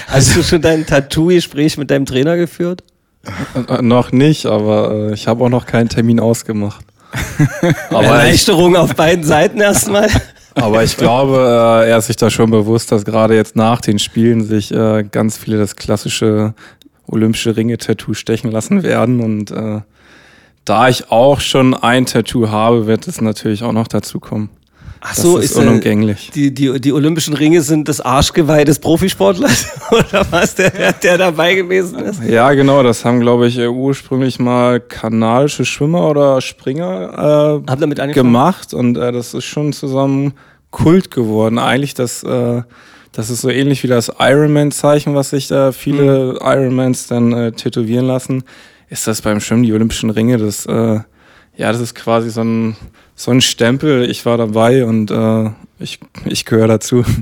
[0.07, 2.83] Hast du schon dein Tattoo-Gespräch mit deinem Trainer geführt?
[3.67, 6.85] Äh, noch nicht, aber äh, ich habe auch noch keinen Termin ausgemacht.
[7.89, 10.09] aber, ich, Erleichterung auf beiden Seiten erstmal.
[10.55, 11.37] Aber ich glaube,
[11.85, 15.03] äh, er ist sich da schon bewusst, dass gerade jetzt nach den Spielen sich äh,
[15.03, 16.53] ganz viele das klassische
[17.07, 19.19] olympische Ringe-Tattoo stechen lassen werden.
[19.19, 19.81] Und äh,
[20.65, 24.49] da ich auch schon ein Tattoo habe, wird es natürlich auch noch dazu kommen.
[25.05, 26.31] Ach Das ist äh, unumgänglich.
[26.33, 29.67] die, die, die Olympischen Ringe sind das Arschgeweih des Profisportlers?
[29.91, 32.23] Oder was, der, der dabei gewesen ist?
[32.23, 37.79] Ja, genau, das haben, glaube ich, äh, ursprünglich mal kanadische Schwimmer oder Springer äh, Hab
[37.79, 38.27] damit angefangen?
[38.27, 40.33] gemacht und äh, das ist schon zusammen
[40.71, 41.59] Kult geworden.
[41.59, 42.61] Eigentlich das, äh,
[43.11, 48.07] das ist so ähnlich wie das Ironman-Zeichen, was sich da viele Ironmans dann äh, tätowieren
[48.07, 48.43] lassen.
[48.89, 50.37] Ist das beim Schwimmen die Olympischen Ringe?
[50.37, 50.99] Das, äh,
[51.55, 52.75] ja, das ist quasi so ein,
[53.15, 54.09] so ein Stempel.
[54.09, 55.49] Ich war dabei und äh,
[55.79, 57.03] ich, ich gehöre dazu.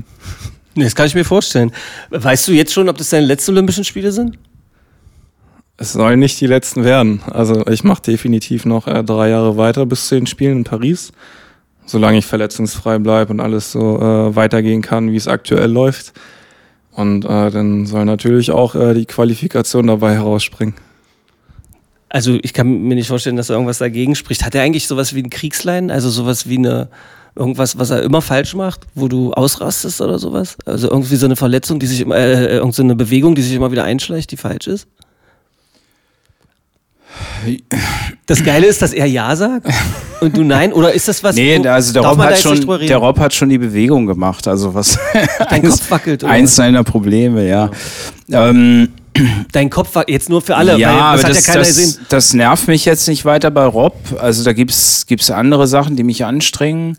[0.74, 1.70] Nee, das kann ich mir vorstellen.
[2.08, 4.38] Weißt du jetzt schon, ob das deine letzten Olympischen Spiele sind?
[5.76, 7.20] Es sollen nicht die letzten werden.
[7.30, 11.12] Also ich mache definitiv noch äh, drei Jahre weiter bis zu den Spielen in Paris,
[11.84, 16.14] solange ich verletzungsfrei bleibe und alles so äh, weitergehen kann, wie es aktuell läuft.
[16.92, 20.74] Und äh, dann soll natürlich auch äh, die Qualifikation dabei herausspringen.
[22.14, 24.44] Also ich kann mir nicht vorstellen, dass er irgendwas dagegen spricht.
[24.44, 25.90] Hat er eigentlich sowas wie ein Kriegslein?
[25.90, 26.88] Also sowas wie eine
[27.34, 30.58] irgendwas, was er immer falsch macht, wo du ausrastest oder sowas?
[30.66, 33.54] Also irgendwie so eine Verletzung, die sich immer, äh, irgendwie so eine Bewegung, die sich
[33.54, 34.86] immer wieder einschleicht, die falsch ist?
[38.26, 39.66] Das Geile ist, dass er Ja sagt
[40.20, 40.72] und du Nein?
[40.74, 41.34] Oder ist das was?
[41.36, 44.46] Nee, wo- also der Rob, hat schon, der Rob hat schon die Bewegung gemacht.
[44.46, 44.98] Also was
[45.50, 47.70] Dein Kopf wackelt, oder eins seiner Probleme, ja.
[48.30, 48.88] Ähm,
[49.52, 52.84] Dein Kopf war jetzt nur für alle, ja, aber das ja das, das nervt mich
[52.84, 53.96] jetzt nicht weiter bei Rob.
[54.18, 56.96] Also da gibt's gibt's andere Sachen, die mich anstrengen.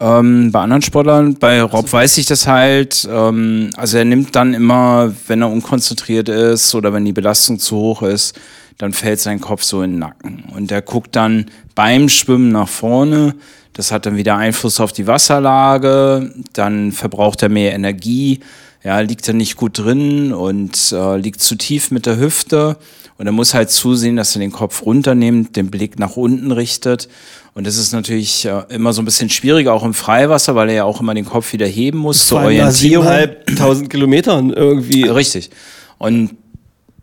[0.00, 3.08] Ähm, bei anderen Sportlern, bei Rob weiß ich das halt.
[3.10, 7.76] Ähm, also er nimmt dann immer, wenn er unkonzentriert ist oder wenn die Belastung zu
[7.76, 8.38] hoch ist,
[8.78, 10.44] dann fällt sein Kopf so in den Nacken.
[10.54, 13.34] Und er guckt dann beim Schwimmen nach vorne.
[13.72, 16.32] Das hat dann wieder Einfluss auf die Wasserlage.
[16.52, 18.40] Dann verbraucht er mehr Energie.
[18.84, 22.76] Ja, liegt er nicht gut drin und äh, liegt zu tief mit der Hüfte.
[23.18, 27.08] Und er muss halt zusehen, dass er den Kopf runternimmt, den Blick nach unten richtet.
[27.54, 30.74] Und das ist natürlich äh, immer so ein bisschen schwieriger, auch im Freiwasser, weil er
[30.76, 33.04] ja auch immer den Kopf wieder heben muss zur Vor Orientierung.
[33.04, 35.02] siebeneinhalbtausend Kilometern irgendwie.
[35.02, 35.50] Richtig.
[35.98, 36.36] Und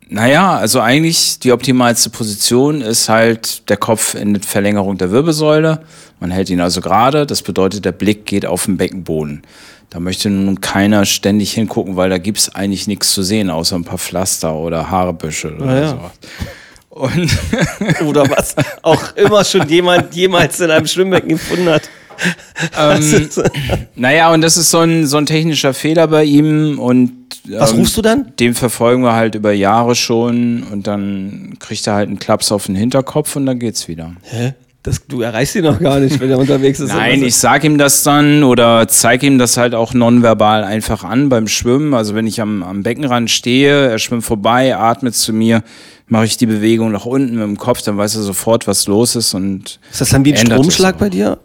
[0.08, 5.82] naja, also eigentlich die optimalste Position ist halt der Kopf in der Verlängerung der Wirbelsäule.
[6.22, 7.26] Man hält ihn also gerade.
[7.26, 9.42] Das bedeutet, der Blick geht auf den Beckenboden.
[9.96, 13.86] Da möchte nun keiner ständig hingucken, weil da gibt's eigentlich nichts zu sehen, außer ein
[13.86, 15.88] paar Pflaster oder Haarebüsche oder ja.
[15.88, 16.12] sowas.
[16.90, 17.32] Und
[18.06, 21.84] Oder was auch immer schon jemand jemals in einem Schwimmbecken gefunden hat.
[22.78, 23.30] ähm,
[23.96, 26.78] naja, und das ist so ein, so ein technischer Fehler bei ihm.
[26.78, 28.34] Und Was ähm, rufst du dann?
[28.38, 32.66] Den verfolgen wir halt über Jahre schon und dann kriegt er halt einen Klaps auf
[32.66, 34.12] den Hinterkopf und dann geht's wieder.
[34.24, 34.56] Hä?
[34.86, 36.90] Das, du erreichst ihn noch gar nicht, wenn er unterwegs ist.
[36.90, 41.04] Nein, Also- ich sag ihm das dann oder zeig ihm das halt auch nonverbal einfach
[41.04, 41.96] an beim Schwimmen.
[41.96, 45.64] Also wenn ich am, am Beckenrand stehe, er schwimmt vorbei, atmet zu mir,
[46.08, 49.16] mache ich die Bewegung nach unten mit dem Kopf, dann weiß er sofort, was los
[49.16, 51.40] ist und Ist das dann wie ein Stromschlag bei dir?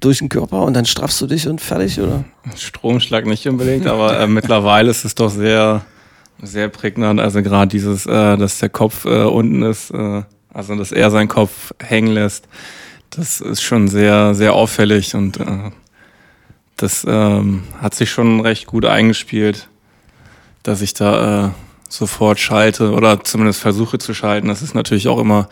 [0.00, 2.24] Durch den Körper und dann straffst du dich und fertig, oder?
[2.56, 5.82] Stromschlag nicht unbedingt, aber äh, mittlerweile ist es doch sehr
[6.42, 7.20] sehr prägnant.
[7.20, 10.22] Also gerade dieses, äh, dass der Kopf äh, unten ist, äh,
[10.52, 12.48] also dass er seinen Kopf hängen lässt,
[13.10, 15.70] das ist schon sehr, sehr auffällig und äh,
[16.76, 19.68] das ähm, hat sich schon recht gut eingespielt,
[20.62, 21.50] dass ich da äh,
[21.88, 24.48] sofort schalte oder zumindest versuche zu schalten.
[24.48, 25.48] Das ist natürlich auch immer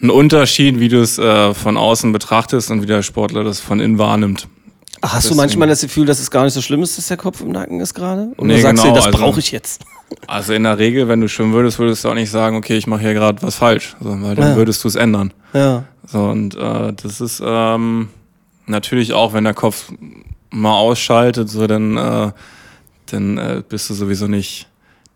[0.00, 3.80] ein Unterschied, wie du es äh, von außen betrachtest und wie der Sportler das von
[3.80, 4.48] innen wahrnimmt.
[5.02, 7.16] Hast du Deswegen- manchmal das Gefühl, dass es gar nicht so schlimm ist, dass der
[7.16, 8.32] Kopf im Nacken ist gerade?
[8.38, 9.82] Oder Nee, sagst genau, du, das also- brauche ich jetzt?
[10.26, 12.86] Also in der Regel, wenn du schwimmen würdest, würdest du auch nicht sagen, okay, ich
[12.86, 14.56] mache hier gerade was falsch, so, weil dann Ja.
[14.56, 15.32] würdest du es ändern.
[15.52, 15.84] Ja.
[16.06, 18.08] So, und äh, das ist ähm,
[18.66, 19.92] natürlich auch, wenn der Kopf
[20.50, 22.30] mal ausschaltet, so dann, äh,
[23.06, 24.68] dann äh, bist du sowieso nicht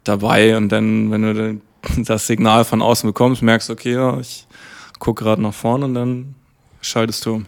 [0.05, 0.57] dabei.
[0.57, 1.61] Und dann, wenn du
[2.05, 4.47] das Signal von außen bekommst, merkst du, okay, ja, ich
[4.99, 6.35] gucke gerade nach vorne und dann
[6.83, 7.47] schaltest du um.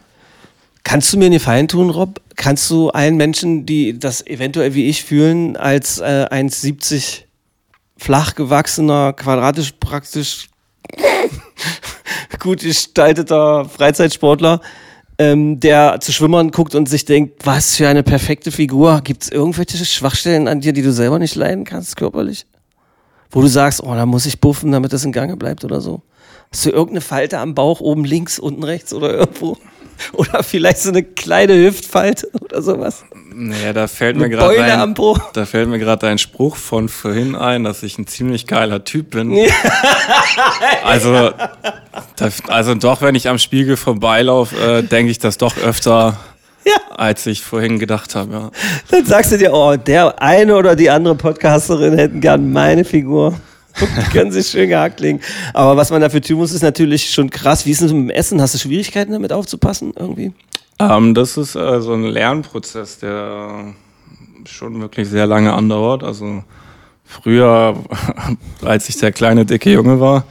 [0.85, 2.20] Kannst du mir einen Gefallen tun, Rob?
[2.37, 7.22] Kannst du allen Menschen, die das eventuell wie ich fühlen, als äh, 1,70
[7.97, 10.49] flach gewachsener, quadratisch praktisch
[12.41, 14.61] gut gestalteter Freizeitsportler,
[15.18, 19.01] ähm, der zu Schwimmern guckt und sich denkt, was für eine perfekte Figur.
[19.05, 22.47] Gibt es irgendwelche Schwachstellen an dir, die du selber nicht leiden kannst, körperlich?
[23.30, 26.03] Wo du sagst, oh, da muss ich buffen, damit das in Gange bleibt oder so?
[26.51, 29.57] Hast du irgendeine Falte am Bauch, oben links, unten rechts oder irgendwo?
[30.12, 33.05] Oder vielleicht so eine kleine Hüftfalte oder sowas?
[33.34, 35.16] Naja, da fällt mir gerade Po.
[35.32, 39.11] da fällt mir gerade dein Spruch von vorhin ein, dass ich ein ziemlich geiler Typ
[39.11, 39.32] bin.
[40.84, 41.30] also,
[42.16, 46.18] da, also doch, wenn ich am Spiegel vorbeilaufe, äh, denke ich das doch öfter,
[46.64, 46.72] Ja.
[46.97, 48.32] als ich vorhin gedacht habe.
[48.32, 48.51] Ja.
[48.90, 53.34] Dann sagst du dir, oh, der eine oder die andere Podcasterin hätten gern meine Figur.
[53.81, 55.20] Die können sich schön gehackt legen.
[55.55, 57.66] Aber was man dafür tun muss, ist natürlich schon krass.
[57.66, 58.41] Wie ist es mit dem Essen?
[58.41, 60.33] Hast du Schwierigkeiten damit aufzupassen irgendwie?
[60.79, 63.75] Ähm, das ist äh, so ein Lernprozess, der
[64.45, 66.03] schon wirklich sehr lange andauert.
[66.03, 66.43] Also
[67.05, 67.77] früher,
[68.62, 70.25] als ich der kleine, dicke Junge war,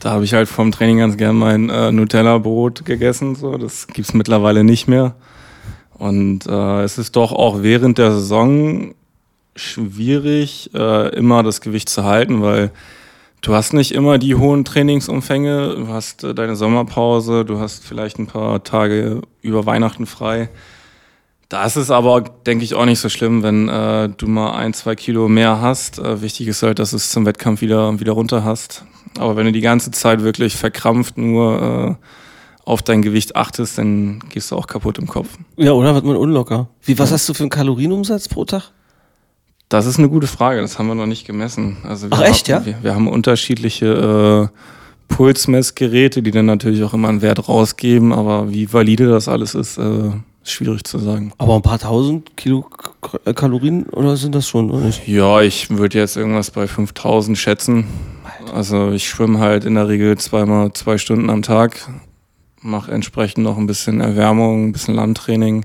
[0.00, 3.34] da habe ich halt vom Training ganz gern mein äh, Nutella-Brot gegessen.
[3.34, 3.56] So.
[3.56, 5.14] Das gibt's mittlerweile nicht mehr.
[5.96, 8.94] Und äh, es ist doch auch während der Saison
[9.56, 12.70] schwierig, äh, immer das Gewicht zu halten, weil
[13.40, 18.18] du hast nicht immer die hohen Trainingsumfänge, du hast äh, deine Sommerpause, du hast vielleicht
[18.18, 20.48] ein paar Tage über Weihnachten frei.
[21.48, 24.72] Da ist es aber, denke ich, auch nicht so schlimm, wenn äh, du mal ein,
[24.72, 25.98] zwei Kilo mehr hast.
[25.98, 28.84] Äh, wichtig ist halt, dass du es zum Wettkampf wieder, wieder runter hast.
[29.18, 32.06] Aber wenn du die ganze Zeit wirklich verkrampft nur äh,
[32.64, 35.28] auf dein Gewicht achtest, dann gehst du auch kaputt im Kopf.
[35.56, 36.70] Ja, oder wird man unlocker?
[36.82, 38.72] Wie, was hast du für einen Kalorienumsatz pro Tag?
[39.68, 41.78] Das ist eine gute Frage, das haben wir noch nicht gemessen.
[41.84, 42.66] Also wir Ach, echt, haben, ja?
[42.66, 44.58] Wir, wir haben unterschiedliche äh,
[45.08, 49.78] Pulsmessgeräte, die dann natürlich auch immer einen Wert rausgeben, aber wie valide das alles ist,
[49.78, 50.10] äh,
[50.42, 51.32] ist schwierig zu sagen.
[51.38, 52.62] Aber ein paar tausend Kilo
[53.00, 55.06] K äh, Kalorien oder sind das schon, oder nicht?
[55.06, 57.86] Ja, ich würde jetzt irgendwas bei 5000 schätzen.
[58.52, 61.88] Also ich schwimme halt in der Regel zweimal zwei Stunden am Tag,
[62.60, 65.64] mache entsprechend noch ein bisschen Erwärmung, ein bisschen Landtraining.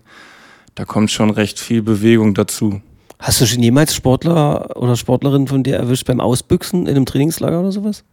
[0.76, 2.82] Da kommt schon recht viel Bewegung dazu.
[3.20, 7.60] Hast du schon jemals Sportler oder Sportlerin von dir erwischt beim Ausbüchsen in einem Trainingslager
[7.60, 8.04] oder sowas?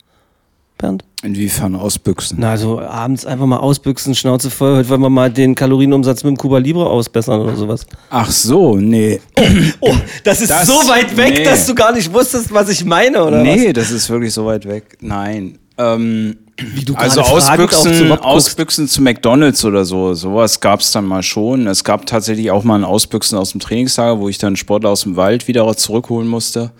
[0.78, 1.04] Bernd?
[1.22, 2.36] Inwiefern ausbüchsen?
[2.40, 6.32] Na, also abends einfach mal ausbüchsen, Schnauze voll, heute wollen wir mal den Kalorienumsatz mit
[6.32, 7.86] dem Cuba Libre ausbessern oder sowas.
[8.10, 9.20] Ach so, nee.
[9.80, 9.94] Oh,
[10.24, 11.44] das ist Das- so weit weg, nee.
[11.44, 14.66] dass du gar nicht wusstest, was ich meine, oder nee, das ist wirklich so weit
[14.66, 14.98] weg.
[15.00, 15.58] Nein.
[15.78, 18.24] Ähm, Wie du also Ausbüchsen, guckst.
[18.24, 21.66] Ausbüchsen zu McDonalds oder so, sowas gab es dann mal schon.
[21.66, 25.02] Es gab tatsächlich auch mal ein Ausbüchsen aus dem Trainingslager, wo ich dann Sportler aus
[25.02, 26.70] dem Wald wieder zurückholen musste.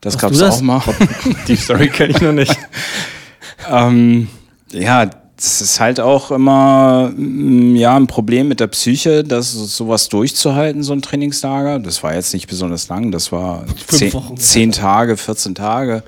[0.00, 0.82] Das gab es auch mal.
[1.48, 2.56] Die Story kenne ich noch nicht.
[3.70, 4.28] ähm,
[4.72, 10.08] ja, das ist halt auch immer mm, ja, ein Problem mit der Psyche, das sowas
[10.08, 11.78] durchzuhalten, so ein Trainingslager.
[11.78, 16.02] Das war jetzt nicht besonders lang, das war zehn, zehn Tage, 14 Tage.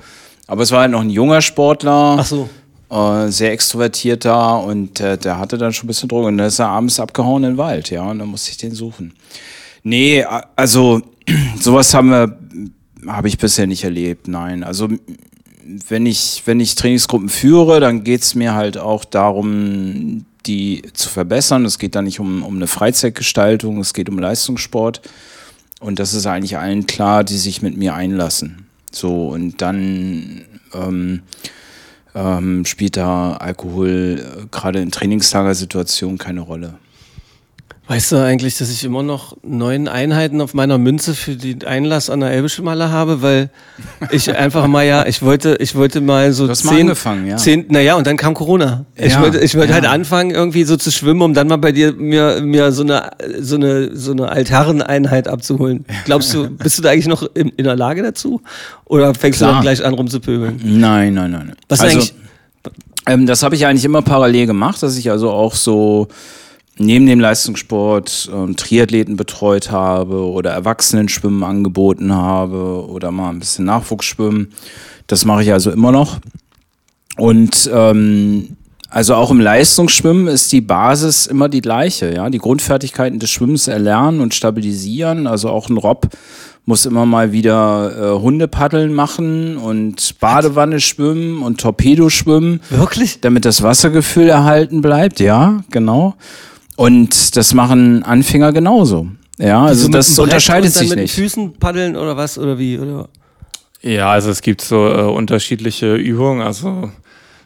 [0.47, 2.17] Aber es war halt noch ein junger Sportler.
[2.19, 2.49] Ach so.
[2.93, 6.27] Äh, sehr extrovertierter und äh, der hatte dann schon ein bisschen Drogen.
[6.27, 8.75] Und dann ist er abends abgehauen in den Wald, ja, und dann musste ich den
[8.75, 9.13] suchen.
[9.81, 10.23] Nee,
[10.55, 11.01] also
[11.59, 12.37] sowas haben wir,
[13.07, 14.63] habe ich bisher nicht erlebt, nein.
[14.63, 14.89] Also
[15.87, 21.65] wenn ich, wenn ich Trainingsgruppen führe, dann geht's mir halt auch darum, die zu verbessern.
[21.65, 25.01] Es geht da nicht um, um eine Freizeitgestaltung, es geht um Leistungssport.
[25.79, 28.67] Und das ist eigentlich allen klar, die sich mit mir einlassen.
[28.91, 31.23] So, und dann ähm,
[32.15, 36.75] ähm, spielt da Alkohol äh, gerade in Trainingslagersituationen keine Rolle.
[37.85, 42.09] Weißt du eigentlich, dass ich immer noch neun Einheiten auf meiner Münze für den Einlass
[42.09, 43.49] an der Elbischemalle habe, weil
[44.09, 47.35] ich einfach mal ja, ich wollte, ich wollte mal so Du mal zehn, angefangen, ja.
[47.35, 48.85] zehn, naja, und dann kam Corona.
[48.95, 49.73] ich Ja, wollte, ich wollte ja.
[49.75, 53.11] halt anfangen, irgendwie so zu schwimmen, um dann mal bei dir mir, mir so eine,
[53.41, 55.83] so eine, so eine Altherreneinheit abzuholen.
[56.05, 58.41] Glaubst du, bist du da eigentlich noch in, in der Lage dazu?
[58.85, 59.55] Oder fängst du Klar.
[59.55, 60.61] dann gleich an rumzupöbeln?
[60.63, 61.51] Nein, nein, nein.
[61.67, 62.13] Was also, eigentlich-
[63.05, 66.07] Ähm, das habe ich eigentlich immer parallel gemacht, dass ich also auch so
[66.77, 73.65] neben dem Leistungssport ähm, Triathleten betreut habe oder Erwachsenenschwimmen angeboten habe oder mal ein bisschen
[73.65, 74.53] Nachwuchsschwimmen.
[75.07, 76.19] Das mache ich also immer noch.
[77.17, 78.57] Und ähm,
[78.89, 82.29] also auch im Leistungsschwimmen ist die Basis immer die gleiche, ja.
[82.29, 85.25] Die Grundfertigkeiten des Schwimmens erlernen und stabilisieren.
[85.25, 86.09] Also auch ein Rob
[86.65, 93.19] muss immer mal wieder äh, Hundepaddeln machen und Badewanne schwimmen und Torpedo schwimmen Wirklich?
[93.19, 96.15] damit das Wassergefühl erhalten bleibt, ja, genau.
[96.83, 99.07] Und das machen Anfänger genauso.
[99.39, 101.15] Ja, also So mit das unterscheidet sich mit nicht.
[101.15, 102.77] Füßen paddeln oder was oder wie?
[102.77, 103.07] Oder?
[103.81, 106.91] Ja, also es gibt so äh, unterschiedliche Übungen, also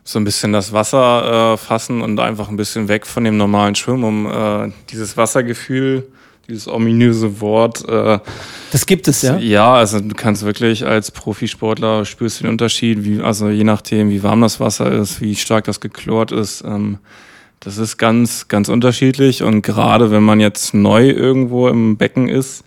[0.03, 3.75] so ein bisschen das Wasser äh, fassen und einfach ein bisschen weg von dem normalen
[3.75, 6.07] Schwimmen, um äh, dieses Wassergefühl,
[6.47, 8.19] dieses ominöse Wort, äh,
[8.71, 9.37] Das gibt es, ja?
[9.37, 14.09] ja, also du kannst wirklich als Profisportler spürst du den Unterschied, wie, also je nachdem,
[14.09, 16.63] wie warm das Wasser ist, wie stark das geklort ist.
[16.65, 16.97] Ähm,
[17.59, 22.63] das ist ganz, ganz unterschiedlich und gerade wenn man jetzt neu irgendwo im Becken ist,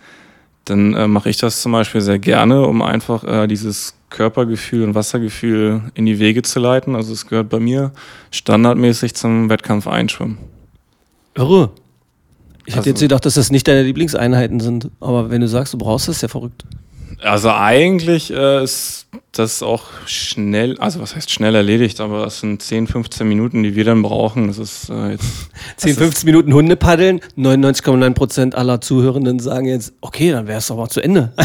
[0.65, 4.93] dann äh, mache ich das zum Beispiel sehr gerne, um einfach äh, dieses Körpergefühl und
[4.95, 6.95] Wassergefühl in die Wege zu leiten.
[6.95, 7.91] Also es gehört bei mir
[8.29, 10.37] standardmäßig zum Wettkampf einschwimmen.
[11.35, 11.71] Irre.
[12.65, 14.91] Ich hätte Also- jetzt gedacht, dass das nicht deine Lieblingseinheiten sind.
[14.99, 16.63] Aber wenn du sagst, du brauchst das, ist ja verrückt.
[17.23, 22.61] Also eigentlich äh, ist das auch schnell, also was heißt schnell erledigt, aber es sind
[22.61, 24.47] 10, 15 Minuten, die wir dann brauchen.
[24.47, 25.23] Das ist äh, jetzt
[25.77, 27.21] 10, 15 Minuten Hunde paddeln.
[27.37, 31.31] 99,9 Prozent aller Zuhörenden sagen jetzt, okay, dann wäre es doch mal zu Ende.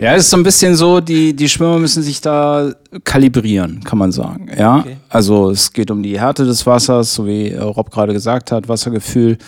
[0.00, 2.72] Ja, es ist so ein bisschen so, die, die Schwimmer müssen sich da
[3.04, 4.50] kalibrieren, kann man sagen.
[4.56, 4.96] Ja, Okay.
[5.08, 8.68] also es geht um die Härte des Wassers, so wie äh, Rob gerade gesagt hat,
[8.68, 9.38] Wassergefühl,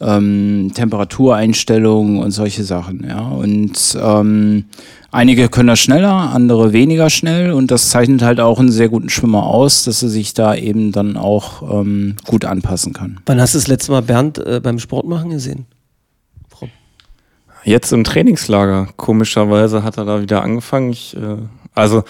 [0.00, 3.04] ähm, Temperatureinstellungen und solche Sachen.
[3.06, 4.64] Ja, und ähm,
[5.10, 9.10] einige können das schneller, andere weniger schnell und das zeichnet halt auch einen sehr guten
[9.10, 13.20] Schwimmer aus, dass er sich da eben dann auch ähm, gut anpassen kann.
[13.26, 15.66] Wann hast du das letzte Mal Bernd äh, beim Sport machen gesehen?
[17.64, 18.88] jetzt im Trainingslager.
[18.96, 20.90] Komischerweise hat er da wieder angefangen.
[20.90, 21.36] Ich, äh,
[21.74, 22.04] also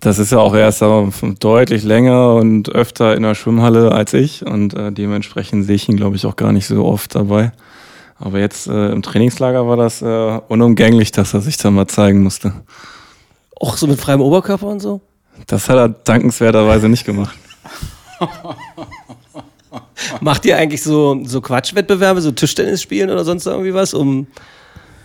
[0.00, 4.44] das ist ja auch erst aber deutlich länger und öfter in der Schwimmhalle als ich
[4.44, 7.52] und äh, dementsprechend sehe ich ihn, glaube ich, auch gar nicht so oft dabei.
[8.18, 12.22] Aber jetzt äh, im Trainingslager war das äh, unumgänglich, dass er sich da mal zeigen
[12.22, 12.52] musste.
[13.60, 15.00] Auch so mit freiem Oberkörper und so?
[15.46, 17.36] Das hat er dankenswerterweise nicht gemacht.
[20.20, 24.26] Macht ihr eigentlich so, so Quatschwettbewerbe, so Tischtennis spielen oder sonst irgendwie was, um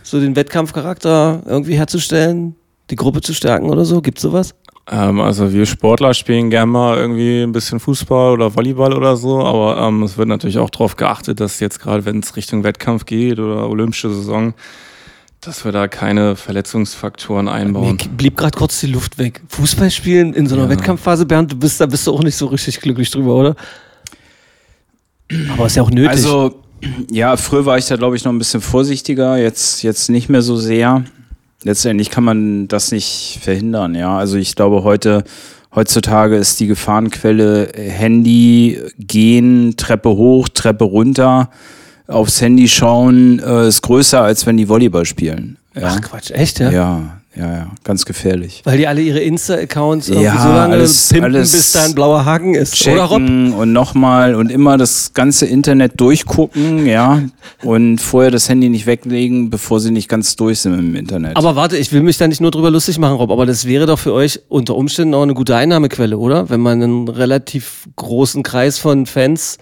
[0.04, 2.56] so den Wettkampfcharakter irgendwie herzustellen,
[2.90, 4.02] die Gruppe zu stärken oder so?
[4.02, 4.54] Gibt's sowas?
[4.90, 9.40] Ähm, also wir Sportler spielen gerne mal irgendwie ein bisschen Fußball oder Volleyball oder so,
[9.44, 13.06] aber ähm, es wird natürlich auch darauf geachtet, dass jetzt gerade, wenn es Richtung Wettkampf
[13.06, 14.54] geht oder olympische Saison,
[15.40, 17.98] dass wir da keine Verletzungsfaktoren einbauen.
[17.98, 19.42] Mir blieb gerade kurz die Luft weg.
[19.50, 20.70] Fußball spielen in so einer Ja.
[20.72, 23.56] Wettkampfphase, Bernd, du bist, da bist du auch nicht so richtig glücklich drüber, oder?
[25.54, 26.10] Aber ist ja auch nötig.
[26.10, 26.62] Also,
[27.10, 30.42] ja, früher war ich da, glaube ich, noch ein bisschen vorsichtiger, jetzt, jetzt nicht mehr
[30.42, 31.04] so sehr.
[31.64, 34.18] Letztendlich kann man das nicht verhindern, ja.
[34.18, 35.24] Also ich glaube, heute,
[35.76, 41.50] heutzutage ist die Gefahrenquelle äh, Handy, gehen, Treppe hoch, Treppe runter,
[42.08, 45.58] aufs Handy schauen, äh, ist größer, als wenn die Volleyball spielen.
[45.76, 46.72] Ja, Ach Quatsch, echt, ja?
[46.72, 48.62] ja, ja, ja, ganz gefährlich.
[48.66, 52.26] Weil die alle ihre Insta-Accounts Ja, so lange alles- pimpen, alles bis da ein blauer
[52.26, 52.86] Haken ist.
[52.88, 53.20] Oder Rob?
[53.20, 57.22] checken und nochmal und immer das ganze Internet durchgucken, ja,
[57.64, 61.38] und vorher das Handy nicht weglegen, bevor sie nicht ganz durch sind im Internet.
[61.38, 63.86] Aber warte, ich will mich da nicht nur drüber lustig machen, Rob, aber das wäre
[63.86, 66.50] doch für euch unter Umständen auch eine gute Einnahmequelle, oder?
[66.50, 69.58] Wenn man einen relativ großen Kreis von Fans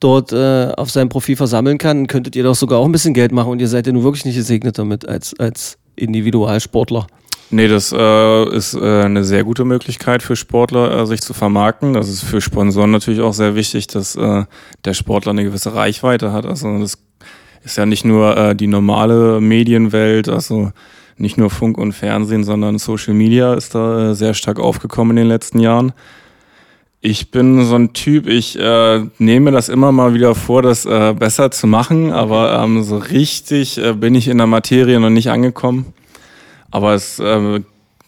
[0.00, 3.32] dort äh, auf seinem Profil versammeln kann, könntet ihr doch sogar auch ein bisschen Geld
[3.32, 7.06] machen und ihr seid ja nun wirklich nicht gesegnet damit als, als Individualsportler.
[7.50, 11.92] Nee, das äh, ist äh, eine sehr gute Möglichkeit für Sportler, äh, sich zu vermarkten.
[11.92, 14.44] Das ist für Sponsoren natürlich auch sehr wichtig, dass äh,
[14.86, 16.46] der Sportler eine gewisse Reichweite hat.
[16.46, 16.96] Also das
[17.62, 20.72] ist ja nicht nur äh, die normale Medienwelt, also
[21.18, 25.24] nicht nur Funk und Fernsehen, sondern Social Media ist da äh, sehr stark aufgekommen in
[25.24, 25.92] den letzten Jahren.
[27.04, 31.12] Ich bin so ein Typ, ich äh, nehme das immer mal wieder vor, das äh,
[31.18, 35.28] besser zu machen, aber ähm, so richtig äh, bin ich in der Materie noch nicht
[35.28, 35.94] angekommen.
[36.70, 37.60] Aber es, äh,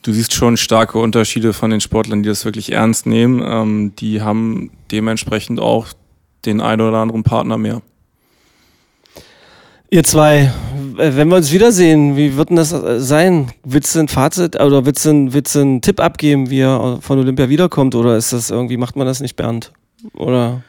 [0.03, 3.43] du siehst schon starke Unterschiede von den Sportlern, die das wirklich ernst nehmen.
[3.45, 5.89] Ähm, die haben dementsprechend auch
[6.47, 7.83] den einen oder anderen Partner mehr.
[9.91, 10.51] Ihr zwei,
[10.99, 13.53] äh, wenn wir uns wiedersehen, wie wird denn das äh, sein?
[13.65, 16.99] Willst du ein Fazit oder willst du, ein, willst du einen Tipp abgeben, wie er
[17.01, 17.95] von Olympia wiederkommt?
[17.95, 19.73] Oder ist das irgendwie, macht man das nicht, Bernd?
[20.15, 20.63] Oder?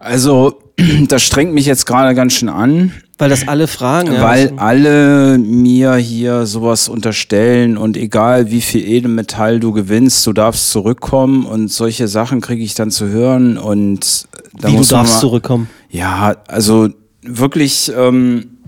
[0.00, 0.60] Also,
[1.08, 4.12] das strengt mich jetzt gerade ganz schön an, Weil das alle fragen.
[4.12, 4.22] ja.
[4.22, 10.70] weil alle mir hier sowas unterstellen und egal wie viel Edelmetall du gewinnst, du darfst
[10.70, 14.26] zurückkommen und solche Sachen kriege ich dann zu hören und
[14.60, 15.68] da wie du muss man darfst mal- zurückkommen.
[15.90, 16.88] Ja, also
[17.22, 18.58] wirklich ähm,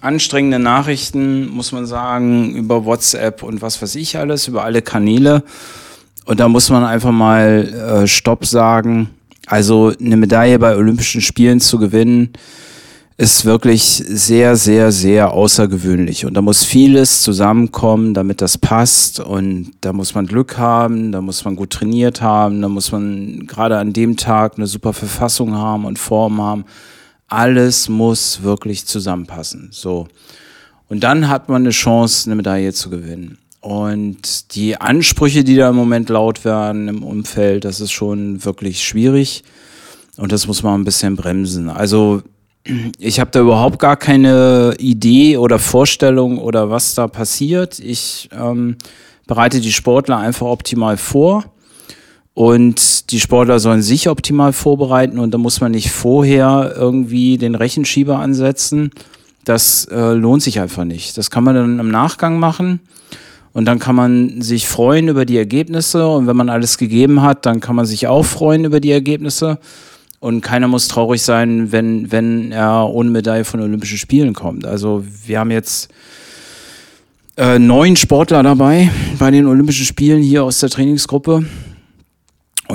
[0.00, 5.42] anstrengende Nachrichten, muss man sagen, über WhatsApp und was weiß ich alles, über alle Kanäle.
[6.24, 9.10] Und da muss man einfach mal äh, Stopp sagen.
[9.46, 12.30] Also eine Medaille bei Olympischen Spielen zu gewinnen,
[13.16, 16.26] ist wirklich sehr, sehr, sehr außergewöhnlich.
[16.26, 19.20] Und da muss vieles zusammenkommen, damit das passt.
[19.20, 23.46] Und da muss man Glück haben, da muss man gut trainiert haben, da muss man
[23.46, 26.64] gerade an dem Tag eine super Verfassung haben und Form haben.
[27.28, 29.68] Alles muss wirklich zusammenpassen.
[29.72, 30.08] So.
[30.88, 33.38] Und dann hat man eine Chance, eine Medaille zu gewinnen.
[33.60, 38.84] Und die Ansprüche, die da im Moment laut werden im Umfeld, das ist schon wirklich
[38.84, 39.42] schwierig.
[40.16, 41.70] Und das muss man ein bisschen bremsen.
[41.70, 42.22] Also
[42.98, 47.78] ich habe da überhaupt gar keine Idee oder Vorstellung oder was da passiert.
[47.78, 48.76] Ich ähm,
[49.26, 51.44] bereite die Sportler einfach optimal vor.
[52.34, 57.54] Und die Sportler sollen sich optimal vorbereiten und da muss man nicht vorher irgendwie den
[57.54, 58.90] Rechenschieber ansetzen.
[59.44, 61.16] Das äh, lohnt sich einfach nicht.
[61.16, 62.80] Das kann man dann im Nachgang machen
[63.52, 67.46] und dann kann man sich freuen über die Ergebnisse und wenn man alles gegeben hat,
[67.46, 69.58] dann kann man sich auch freuen über die Ergebnisse
[70.18, 74.66] und keiner muss traurig sein, wenn, wenn er ohne Medaille von Olympischen Spielen kommt.
[74.66, 75.88] Also wir haben jetzt
[77.36, 81.44] äh, neun Sportler dabei bei den Olympischen Spielen hier aus der Trainingsgruppe.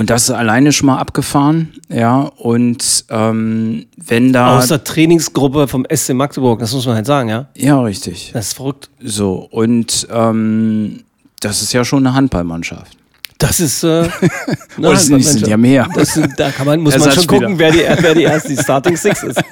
[0.00, 2.20] Und das ist alleine schon mal abgefahren, ja.
[2.38, 4.56] Und ähm, wenn da.
[4.56, 7.48] Aus der Trainingsgruppe vom SC Magdeburg, das muss man halt sagen, ja?
[7.54, 8.30] ja, richtig.
[8.32, 8.88] Das ist verrückt.
[8.98, 11.04] So, und ähm,
[11.40, 12.96] das ist ja schon eine Handballmannschaft.
[13.40, 13.82] Das ist.
[13.82, 14.08] Äh,
[14.78, 15.88] Oder es sind, sind ja mehr.
[15.94, 18.56] Das sind, da kann man, muss man schon gucken, wer die, wer die erste die
[18.62, 19.40] Starting Six ist.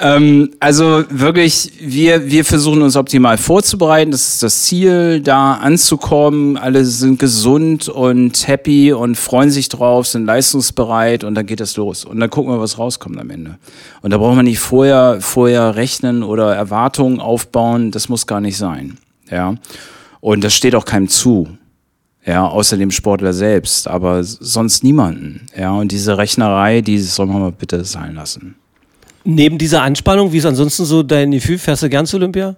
[0.00, 4.10] Ähm, also wirklich, wir, wir versuchen uns optimal vorzubereiten.
[4.10, 6.56] Das ist das Ziel, da anzukommen.
[6.56, 11.76] Alle sind gesund und happy und freuen sich drauf, sind leistungsbereit und dann geht das
[11.76, 12.04] los.
[12.04, 13.56] Und dann gucken wir, was rauskommt am Ende.
[14.02, 17.92] Und da braucht man nicht vorher, vorher rechnen oder Erwartungen aufbauen.
[17.92, 18.98] Das muss gar nicht sein.
[19.30, 19.54] Ja.
[20.20, 21.56] Und das steht auch keinem zu.
[22.26, 25.46] Ja, außer dem Sportler selbst, aber sonst niemanden.
[25.56, 28.54] Ja, und diese Rechnerei, die soll man mal bitte sein lassen.
[29.24, 31.58] Neben dieser Anspannung, wie ist ansonsten so dein Gefühl?
[31.58, 32.56] Fährst du gern zu Olympia?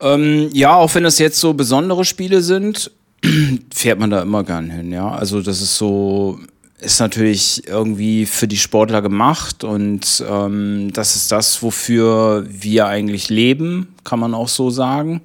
[0.00, 2.90] Ähm, ja, auch wenn das jetzt so besondere Spiele sind,
[3.74, 5.10] fährt man da immer gern hin, ja.
[5.10, 6.38] Also das ist so,
[6.78, 13.30] ist natürlich irgendwie für die Sportler gemacht und ähm, das ist das, wofür wir eigentlich
[13.30, 15.22] leben, kann man auch so sagen.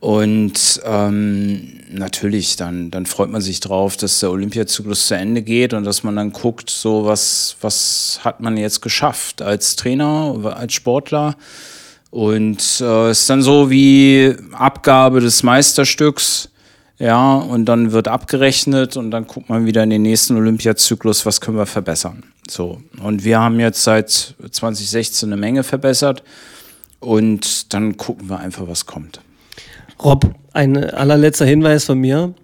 [0.00, 5.74] Und ähm, natürlich, dann, dann freut man sich drauf, dass der Olympiazyklus zu Ende geht
[5.74, 10.72] und dass man dann guckt, so was, was hat man jetzt geschafft als Trainer, als
[10.72, 11.36] Sportler.
[12.10, 16.48] Und äh, ist dann so wie Abgabe des Meisterstücks,
[16.98, 21.40] ja, und dann wird abgerechnet und dann guckt man wieder in den nächsten Olympiazyklus, was
[21.40, 22.24] können wir verbessern.
[22.48, 22.82] So.
[23.00, 26.24] Und wir haben jetzt seit 2016 eine Menge verbessert
[26.98, 29.20] und dann gucken wir einfach, was kommt.
[30.02, 32.34] Rob, ein allerletzter Hinweis von mir.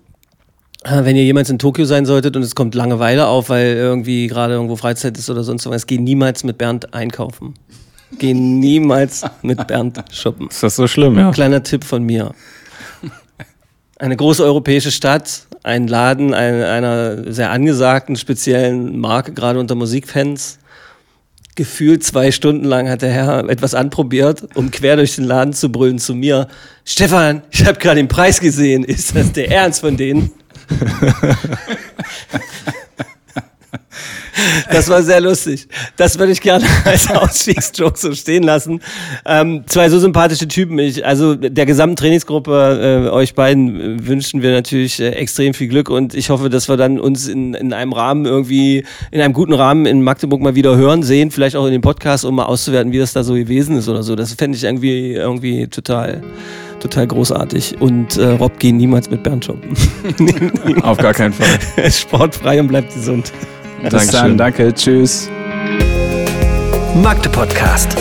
[0.82, 4.26] Äh, Wenn ihr jemals in Tokio sein solltet und es kommt Langeweile auf, weil irgendwie
[4.26, 7.54] gerade irgendwo Freizeit ist oder sonst was, geh niemals mit Bernd einkaufen.
[8.18, 10.48] Geh niemals mit Bernd shoppen.
[10.48, 11.30] Ist das so schlimm, ja?
[11.32, 12.32] Kleiner Tipp von mir.
[13.98, 20.58] Eine große europäische Stadt, ein Laden ein, einer sehr angesagten, speziellen Marke, gerade unter Musikfans.
[21.56, 25.70] Gefühlt zwei Stunden lang hat der Herr etwas anprobiert, um quer durch den Laden zu
[25.70, 26.48] brüllen zu mir.
[26.84, 28.82] Stefan, ich habe gerade den Preis gesehen.
[28.82, 30.32] Ist das der Ernst von denen?
[34.70, 35.68] Das war sehr lustig.
[35.96, 38.80] Das würde ich gerne als Ausstiegsjoke so stehen lassen.
[39.24, 40.78] Ähm, zwei so sympathische Typen.
[40.78, 45.68] Ich, also der gesamten Trainingsgruppe, äh, euch beiden äh, wünschen wir natürlich äh, extrem viel
[45.68, 49.34] Glück und ich hoffe, dass wir dann uns in, in einem Rahmen irgendwie, in einem
[49.34, 52.44] guten Rahmen in Magdeburg mal wieder hören, sehen, vielleicht auch in dem Podcast, um mal
[52.44, 54.16] auszuwerten, wie das da so gewesen ist oder so.
[54.16, 56.22] Das fände ich irgendwie, irgendwie total,
[56.80, 57.80] total großartig.
[57.80, 59.74] Und äh, Rob, geh niemals mit Bernd shoppen.
[60.82, 61.90] Auf gar keinen Fall.
[61.90, 63.32] Sportfrei und bleibt gesund.
[63.84, 64.12] Bis Dankeschön.
[64.12, 65.28] dann, danke, tschüss.
[66.94, 67.96] Magde Podcast.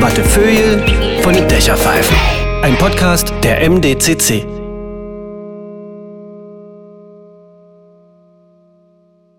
[0.00, 0.82] Wattefeuille
[1.22, 2.16] von den Dächerpfeifen.
[2.62, 4.59] Ein Podcast der MDCC.